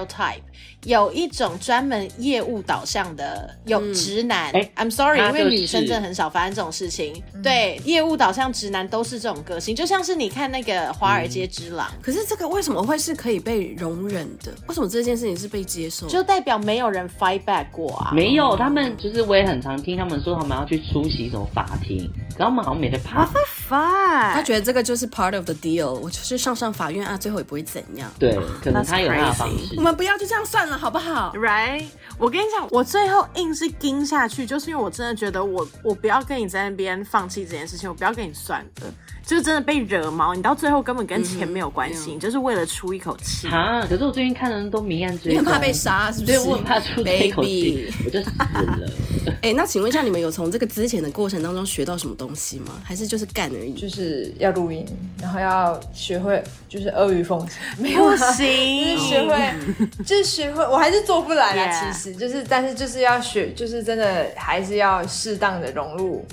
[0.07, 0.43] stereotype，
[0.85, 4.51] 有一种专门业务导向的有直男。
[4.53, 7.23] 嗯欸、I'm sorry，因为女生真的很少发生这种事情。
[7.33, 11.99] 嗯、对，业务导向直男都是这种个性，就像是你看那个《华尔街之狼》嗯。
[12.03, 14.53] 可是这个为什么会是可以被容忍的？
[14.67, 16.07] 为什么这件事情是被接受？
[16.09, 18.11] 就代表没有人 fight back 过啊？
[18.13, 23.21] 没有，他们就是我也很常听他们说，他们要去出席什么法庭，然后他们好像没在怕。
[23.27, 24.33] What the fuck？
[24.35, 27.61] 他觉得这个就是 part of the deal，我就是上上法院啊，最后也不会。
[27.71, 28.11] 怎样？
[28.19, 29.75] 对，可能他有他的方式。
[29.77, 31.87] 我们不要就这样算了，好不好？Right？
[32.19, 38.93] 我跟你讲，我最后硬是跟下去，就是因为我真的觉得我我不要跟你在那边放弃这件事情，我不要跟你算了。
[39.25, 43.87] 就是真的被惹毛，你到最后根本跟钱没有关系，嗯、你就是为了出一口气啊！
[43.89, 46.33] 可是我最近看的人都明暗追，你很怕被杀是不是？
[46.33, 48.91] 对，我很怕出这一口气，Baby 我就死了。
[49.43, 52.81] 哎、欸，那请问一下，你们有从这个之前的过程当中学到什么东西吗？
[52.83, 53.75] 还是就是干而已？
[53.75, 54.85] 就是要录音，
[55.21, 59.55] 然后要学会就是阿谀奉承， 没有行，就是学会，
[60.05, 61.71] 就是学会，我还是做不来啊。
[61.71, 61.93] Yeah.
[61.93, 66.27] 其实就是，但是就是要学，就是真的还是要适当的融入。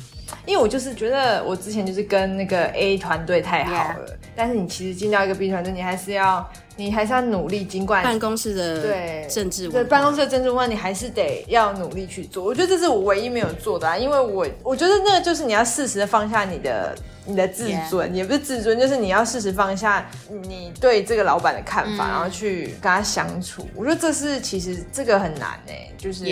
[0.48, 12.44] 因为我就是觉得我之前就是跟那个 A 团队太好了.但是你其实进到一个 B 团队，你还是要你还是要努力，尽管办公室的对政治对办公室的政治文化，你还是得要努力去做。
[12.46, 16.96] 我觉得这是我唯一没有做的啊，因为我我觉得那个就是你要适时的放下你的
[17.26, 23.68] 你的自尊.也不是自尊，就是你要适时放下你对这个老板的看法，嗯、然后去跟他相处。
[23.76, 26.26] 我觉得这是其实这个很难哎、欸，就是.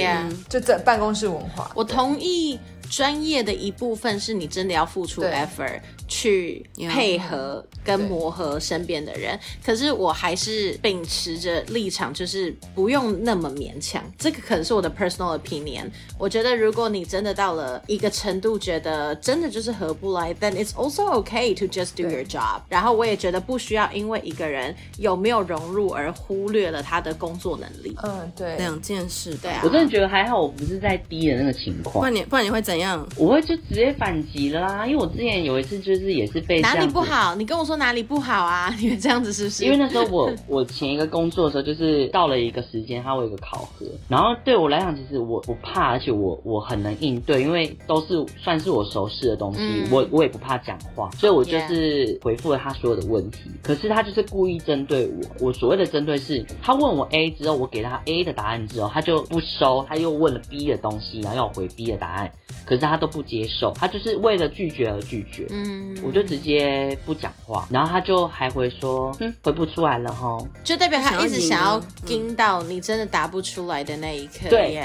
[0.47, 2.59] 就这办公室文化，我同意。
[2.89, 14.03] 专业的一部分是你真的要付出 effort 去配合跟磨合身边的人，可是我还是秉持着立场，就是不用那么勉强。
[14.17, 15.89] 这个可能是我的 personal opinion。
[16.19, 22.61] 我觉得如果你真的到了一个程度，觉得真的就是合不来，then it's also okay to just do your job。
[22.69, 27.97] 然后我也觉得不需要因为一个人有没有融入而忽略了他的工作能力。
[28.03, 29.35] 嗯，对，两件事。
[29.41, 31.93] 对啊，我真的觉得还好，我不是在低的那个情况。
[31.95, 32.74] 不然你不然你会怎？
[32.75, 33.07] 怎样？
[33.17, 38.69] 我会就直接反击了啦，因为我之前有一次就是也是被哪里不好，你跟我说哪里不好啊？
[38.81, 39.63] 你们这样子是不是？
[39.63, 53.49] 因为那时候我我前一个工作的时候，就是到了一个时间，他会有个考核，然后对我来讲，其实我不怕，而且我我很能应对，因为都是算是我熟悉的东西，嗯、我我也不怕讲话，所以我就是回复了他所有的问题。
[53.63, 55.07] 可是他就是故意针对
[55.39, 62.31] 我，我所谓的针对是，他问我 A 之后，我给他 A 的答案之后，他就不收，他又问了 B 的东西，然后要我回 B 的答案。
[62.65, 65.45] 可是他都不接受，他就是为了拒绝而拒绝。
[65.51, 74.49] 嗯，我就直接不讲话，然后他就还回说，嗯，回不出来了哈，就代表他一直想要盯到你真的答不出来的那一刻。
[74.49, 74.79] 对，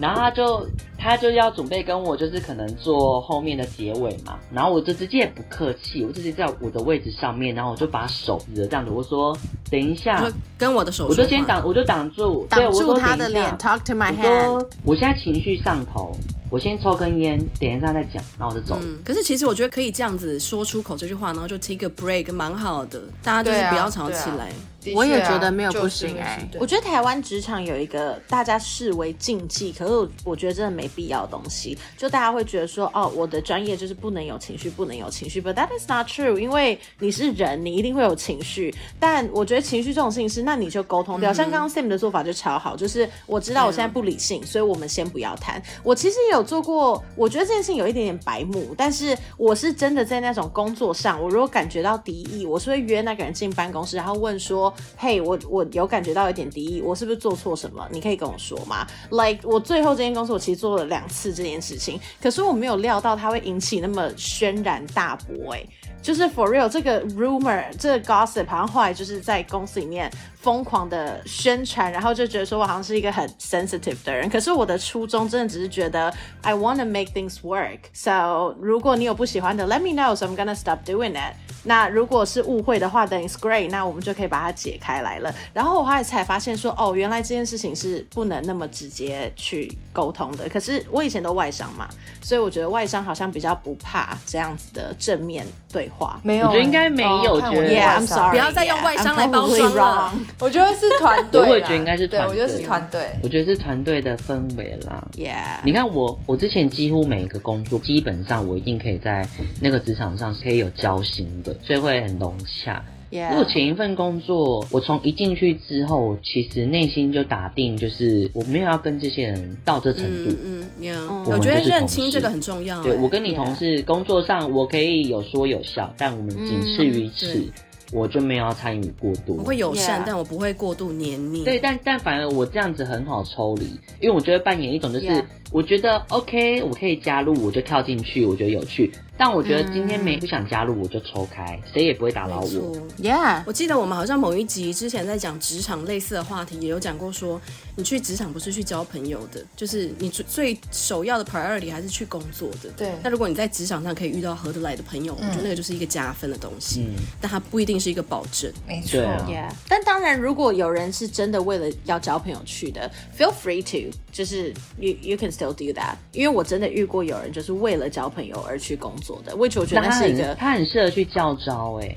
[0.00, 0.66] 然后他就
[0.98, 9.36] 他就要准备跟我就是可能做后面的结尾嘛，然后我就直接也不客气，我直接在我的位置上面，然后我就把手指着这样子，我说
[9.70, 10.26] 等一下，
[10.56, 16.16] 跟我的手，我就先挡，我就挡住，挡住他的脸，talk to my hand，我说我现在情绪上头。
[16.48, 18.78] 我先抽根烟，等一下再讲，然后我就走。
[18.82, 23.02] 嗯，可是其实我觉得可以这样子说出口这句话，然后就 take a break，蛮好的。
[23.22, 24.52] 大家就是不要吵起来。
[24.94, 26.58] 我也觉得没有不行哎、欸。
[26.58, 31.76] 我觉得台湾职场有一个大家视为禁忌，可是我我觉得真的没必要的东西。
[31.96, 35.40] 就大家会觉得说，哦，我的专业就是不能有情绪，不能有情绪。
[35.40, 38.74] But that is not true，因为你是人，你一定会有情绪。
[39.00, 41.32] 但我觉得情绪这种事情是，那你就沟通掉。
[41.32, 45.62] 嗯、像刚刚 Sam 的做法就超好，就是我知道我现在不理性，嗯、所以我们先不要谈。
[45.82, 54.72] 我其实也有做过，我觉得这件事情有一点点白目，但是我是真的在那种工作上，我如果感觉到敌意，我是会约那个人进办公室，然后问说。
[54.96, 57.86] 嘿，我我有感觉到有点敌意，我是不是做错什么？
[57.92, 65.66] 你可以跟我说吗？Like 我最后这间公司，我其实做了两次这件事情，可是我没有料到它会引起那么轩然大波，欸，哎。
[66.02, 70.10] 就是 for real，这个 rumor，这个 gossip，好像后来就是在公司里面
[70.40, 74.28] 疯狂的宣传，然后就觉得说我好像是一个很 sensitive 的人。
[74.28, 76.12] 可是我的初衷真的只是觉得
[76.42, 77.80] I want to make things work。
[77.92, 81.34] So 如果你有不喜欢的，let me know，so I'm gonna stop doing it。
[81.64, 85.34] 那如果是误会的话等于 great，那我们就可以把它解开来了。
[85.52, 90.48] 然后我后来才发现说，哦，原来这件事情是不能那么直接去沟通的。
[90.48, 91.88] 可是我以前都外伤嘛，
[92.22, 95.44] 所以我觉得外伤好像比较不怕这样子的正面
[95.76, 96.18] 对话。
[96.22, 97.38] 没有，我觉得应该没有。
[97.38, 100.12] 觉得 sorry，不要再用外商来包装了。
[100.40, 102.30] 我觉得是团队，我也觉得应该是团队。
[102.30, 105.06] 我觉得是团队，我觉得是团队的氛围啦。
[105.16, 109.28] Yeah，你看我，我之前几乎每一个工作，基本上我一定可以在
[109.60, 112.82] 那个职场上是可以有交心的，所以会很融洽。
[113.10, 120.36] 如果前一份工作，我从一进去之后，其实内心就打定，就是我没有要跟这些人到这程度。
[120.44, 121.30] 嗯嗯，yeah.
[121.30, 122.82] 我觉得认清这个很重要。
[122.82, 127.34] 对，我跟你同事工作上，我可以有说有笑，但我们仅次于此。
[127.38, 127.52] 嗯
[127.92, 131.44] 我就没有要参与过度，我会友善.但我不会过度黏腻。
[131.44, 133.64] 对，但但反而我这样子很好抽离，
[134.00, 135.24] 因为我觉得扮演一种就是，Yeah.
[135.50, 138.92] 我觉得 OK，我可以加入，我就跳进去，我觉得有趣。
[139.18, 142.76] 但我觉得今天没不想加入，我就抽开，谁也不会打扰我。
[143.02, 147.40] Yeah，我记得我们好像某一集之前在讲职场类似的话题，也有讲过说，
[147.76, 152.68] 你去职场不是去交朋友的，就是你最最首要的 priority 还是去工作的。
[152.76, 152.90] 对。
[153.02, 156.84] 那如果你在职场上可以遇到合得来的朋友，嗯、我觉得那个就是一个加分的东西。
[156.86, 157.02] 嗯。
[157.18, 158.52] 但它不一定是一个保证。
[158.68, 159.00] 没错。
[159.00, 159.50] 啊、Yeah。
[159.66, 165.94] 但当然，如果有人是真的为了要交朋友去的，feel free to，就是 you you can still do that。
[166.12, 169.82] 因为我真的遇过有人就是为了交朋友而去工作的，which 我觉得。
[169.82, 171.96] 他很他很适合去教招哎，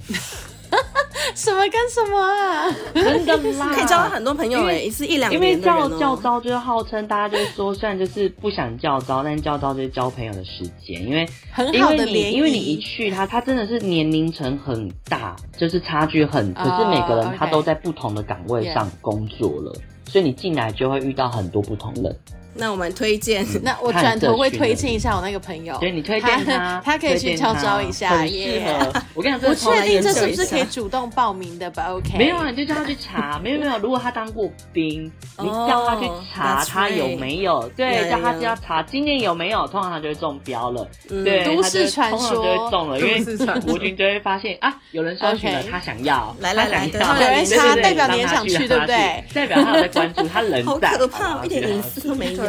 [1.36, 2.72] 什么跟什么啊？
[2.94, 5.42] 真的啦， 可以交到很多朋友哎，一次一两年。
[5.42, 12.36] 因为教教招就是号称大家就是说，虽然就是不想教招，但是教招就是交朋友的时间，因为很好的联谊。
[12.36, 19.74] 因为你一去，他他真的是年龄层很大，就是差距很，可是每个人他都在不同的岗位上工作了，
[20.08, 22.16] 所以你进来就会遇到很多不同人。
[22.56, 28.70] 那我们推荐，嗯、那我转头会推荐一下我那个朋友，对，你推荐他，他， 可以去敲招一下，很适合。
[28.70, 33.78] Yeah 我跟你讲，不确定这是不是可以主动报名的吧？OK，没有啊，你就叫他去查，没有没有。
[33.80, 40.86] 如果他当过兵，你叫他去查他有没有，oh, 对，叫他要查今年有没有，通常他就会中标了。
[41.10, 49.24] 嗯、对，都市传说通常就会中了，因为国军就会发现啊，有人搜寻了，他想要，来来来，有人查，代表你也想去，对不对？
[49.34, 52.44] 代表他有在关注，他人好可怕，一点隐私都没有。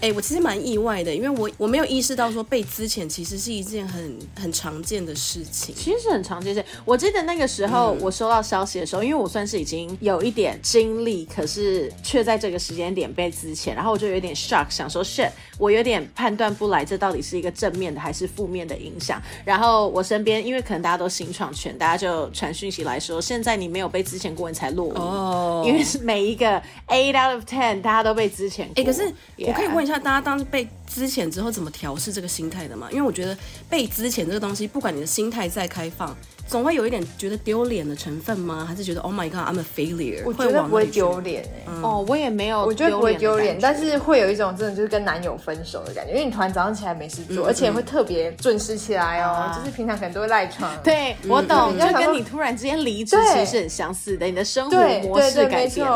[0.00, 0.20] 哎，我。
[0.30, 5.74] 其实蛮意外的，因为我我没有意识到说被资遣其实是一件很很常见的事情。
[5.74, 6.64] 其实是很常见的。
[6.84, 19.20] 我记得那个时候我收到消息的时候，嗯、因为我算是已经有一点经历，可是却在这个时间点被资前，然后我就有点 shock，想说 shit，我有点判断不来这到底是一个正面的还是负面的影响。
[19.44, 24.94] 然后我身边因为可能大家都新创圈，大家就传讯息来说，现在你没有被资前过，你才落伍。
[24.94, 28.72] 哦，因为是每一个 eight out of ten，大家都被资遣过。
[28.76, 29.02] 哎，可是
[29.38, 30.20] 我可以问一下大家。
[30.20, 32.86] 当时被资前之后，怎么调试这个心态的吗？
[32.90, 33.36] 因为我觉得
[33.68, 36.16] 被资前这个东西，不管你的心态再开放。
[36.50, 38.66] 总会有一点觉得丢脸的成分吗？
[38.68, 40.22] 还是觉得 Oh my God，I'm a failure？
[40.26, 41.72] 我觉得不会丢脸哎。
[41.80, 50.68] 哦，我也没有，我觉得不会丢脸，但是会有一种真的就是跟男友分手的感觉，因为你突然早上起来没事做，而且会特别准时起来哦，就是平常可能都会赖床。
[50.82, 55.86] 对，我懂，就跟你突然之间离职其实是很相似的，你的生活模式改变。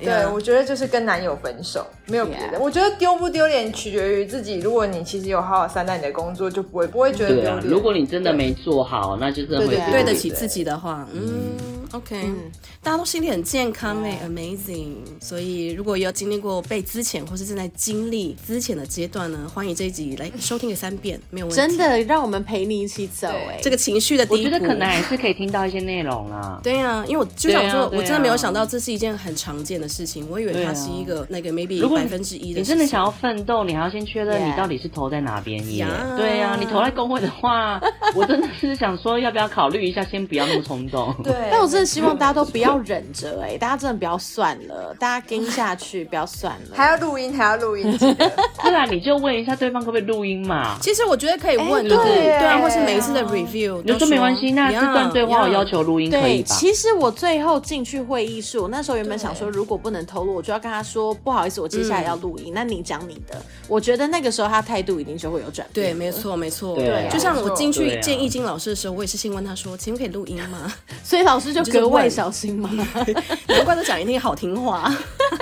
[0.00, 2.58] 对，我觉得就是跟男友分手，没有别的。
[2.58, 4.58] 我觉得丢不丢脸取决于自己。
[4.60, 7.66] 如果你其实有好好善待你的工作，就不会不会觉得丢脸。
[7.66, 9.97] 如果你真的没做好，那就真的会。
[9.97, 11.52] 对对得起自己的话，嗯
[11.92, 12.50] ，OK，嗯，
[12.82, 14.94] 大家都心里很健康哎，Amazing。
[15.20, 21.56] 所以如果有经历过被资遣或是正在经历资遣的阶段呢，欢迎这一集来收听个三遍，没有问题。
[21.56, 26.60] 真的让我们陪你一起走哎，这个情绪的低谷，我觉得可能还是可以听到一些内容啊。
[26.62, 32.60] 对呀，因为我就想说，我真的没有想到这是一件很常见的事情，我以为它是一个那个 maybe 百分之一的。
[32.60, 35.86] 你真的想要奋斗，你还要先确认你到底是投在哪边耶。
[36.16, 37.80] 对呀，你投在工会的话，
[38.14, 40.18] 我真的是想说要不要考虑一下先。
[40.28, 41.14] 不要那么冲动。
[41.24, 46.74] 对，但我真真的希望大家都不要忍着，哎，大家真的不要算了，大家跟下去，不要算了。
[46.74, 50.76] 还要录音，还要录音，对啊，你就问一下对方可不可以录音嘛？
[50.82, 56.52] 其实我觉得可以问，对对啊，或是每一次的 review，你说没关系，那这段对话我要求录音可以吧？
[56.56, 63.40] 其实我最后进去会议室，我那时候原本想说，如果不能透露，我就要跟他说不好意思，我接下来要录音，那你讲你的。
[63.68, 65.86] 我觉得那个时候他态度一定就会有转变。
[65.86, 66.74] 对，没错，没错。
[66.74, 70.72] 对，就像我进去见易经老师的时候，我也是先问他说，请问可以录音吗？
[71.04, 72.70] 所以老师就格外小心嘛。
[73.46, 74.92] 难怪都讲一定好听话。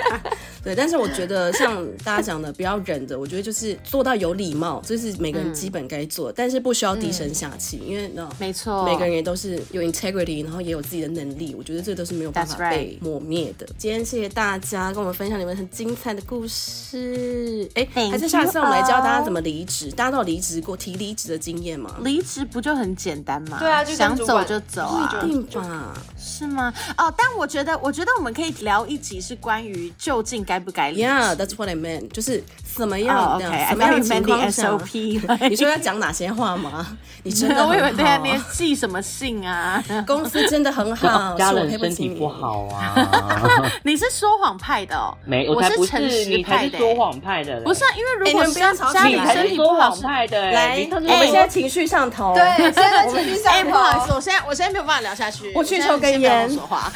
[0.67, 3.17] 对，但是我觉得像大家讲的，不要忍着。
[3.17, 11.55] 我觉得就是做到有礼貌，这是每个人基本该做，但是不需要低声下气，因为呢，没错，每个人也都是有 integrity，然后也有自己的能力。
[11.57, 13.65] 我觉得这都是没有办法被磨灭的。
[13.77, 17.69] 今天谢谢大家跟我们分享你们很精彩的故事。
[17.75, 19.89] 哎，还是下次我们来教大家怎么离职？
[19.91, 21.95] 大家都有离职过、提离职的经验吗？
[22.03, 23.57] 离职不就很简单吗？
[23.61, 25.93] 对啊，就想走就走啊，一定吧？
[26.17, 26.73] 是吗？
[26.97, 30.91] 哦，但我觉得，我觉得我们可以聊一集是关于就近该不该。
[30.91, 32.43] Yeah，that's what I meant，就是
[32.75, 36.97] 怎么样，这样什么样的情况下，SOP，你说要讲哪些话吗？
[37.23, 39.83] 你真的，我以为对啊，你寄什么信啊？
[40.07, 42.95] 公司真的很好，家人身体不好啊。
[43.83, 45.15] 你是说谎派的哦？
[45.25, 46.77] 没，我才不是诚实派的。
[46.77, 48.45] 说谎派的，不是啊，因为如果
[48.93, 53.71] 家里身体不好，说谎派的，来，我们现在情绪上头，对，现在情绪上头。
[53.71, 56.49] 不好意思，我现在我现在没有办法聊下去，我去抽根烟。
[56.49, 56.91] 说话。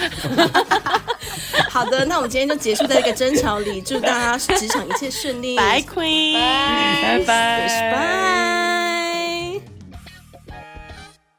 [1.72, 5.56] 好的，那我们今天就结束在这个争吵里，祝大家职场一切顺利。
[5.56, 8.71] Bye Queen，拜拜，拜拜。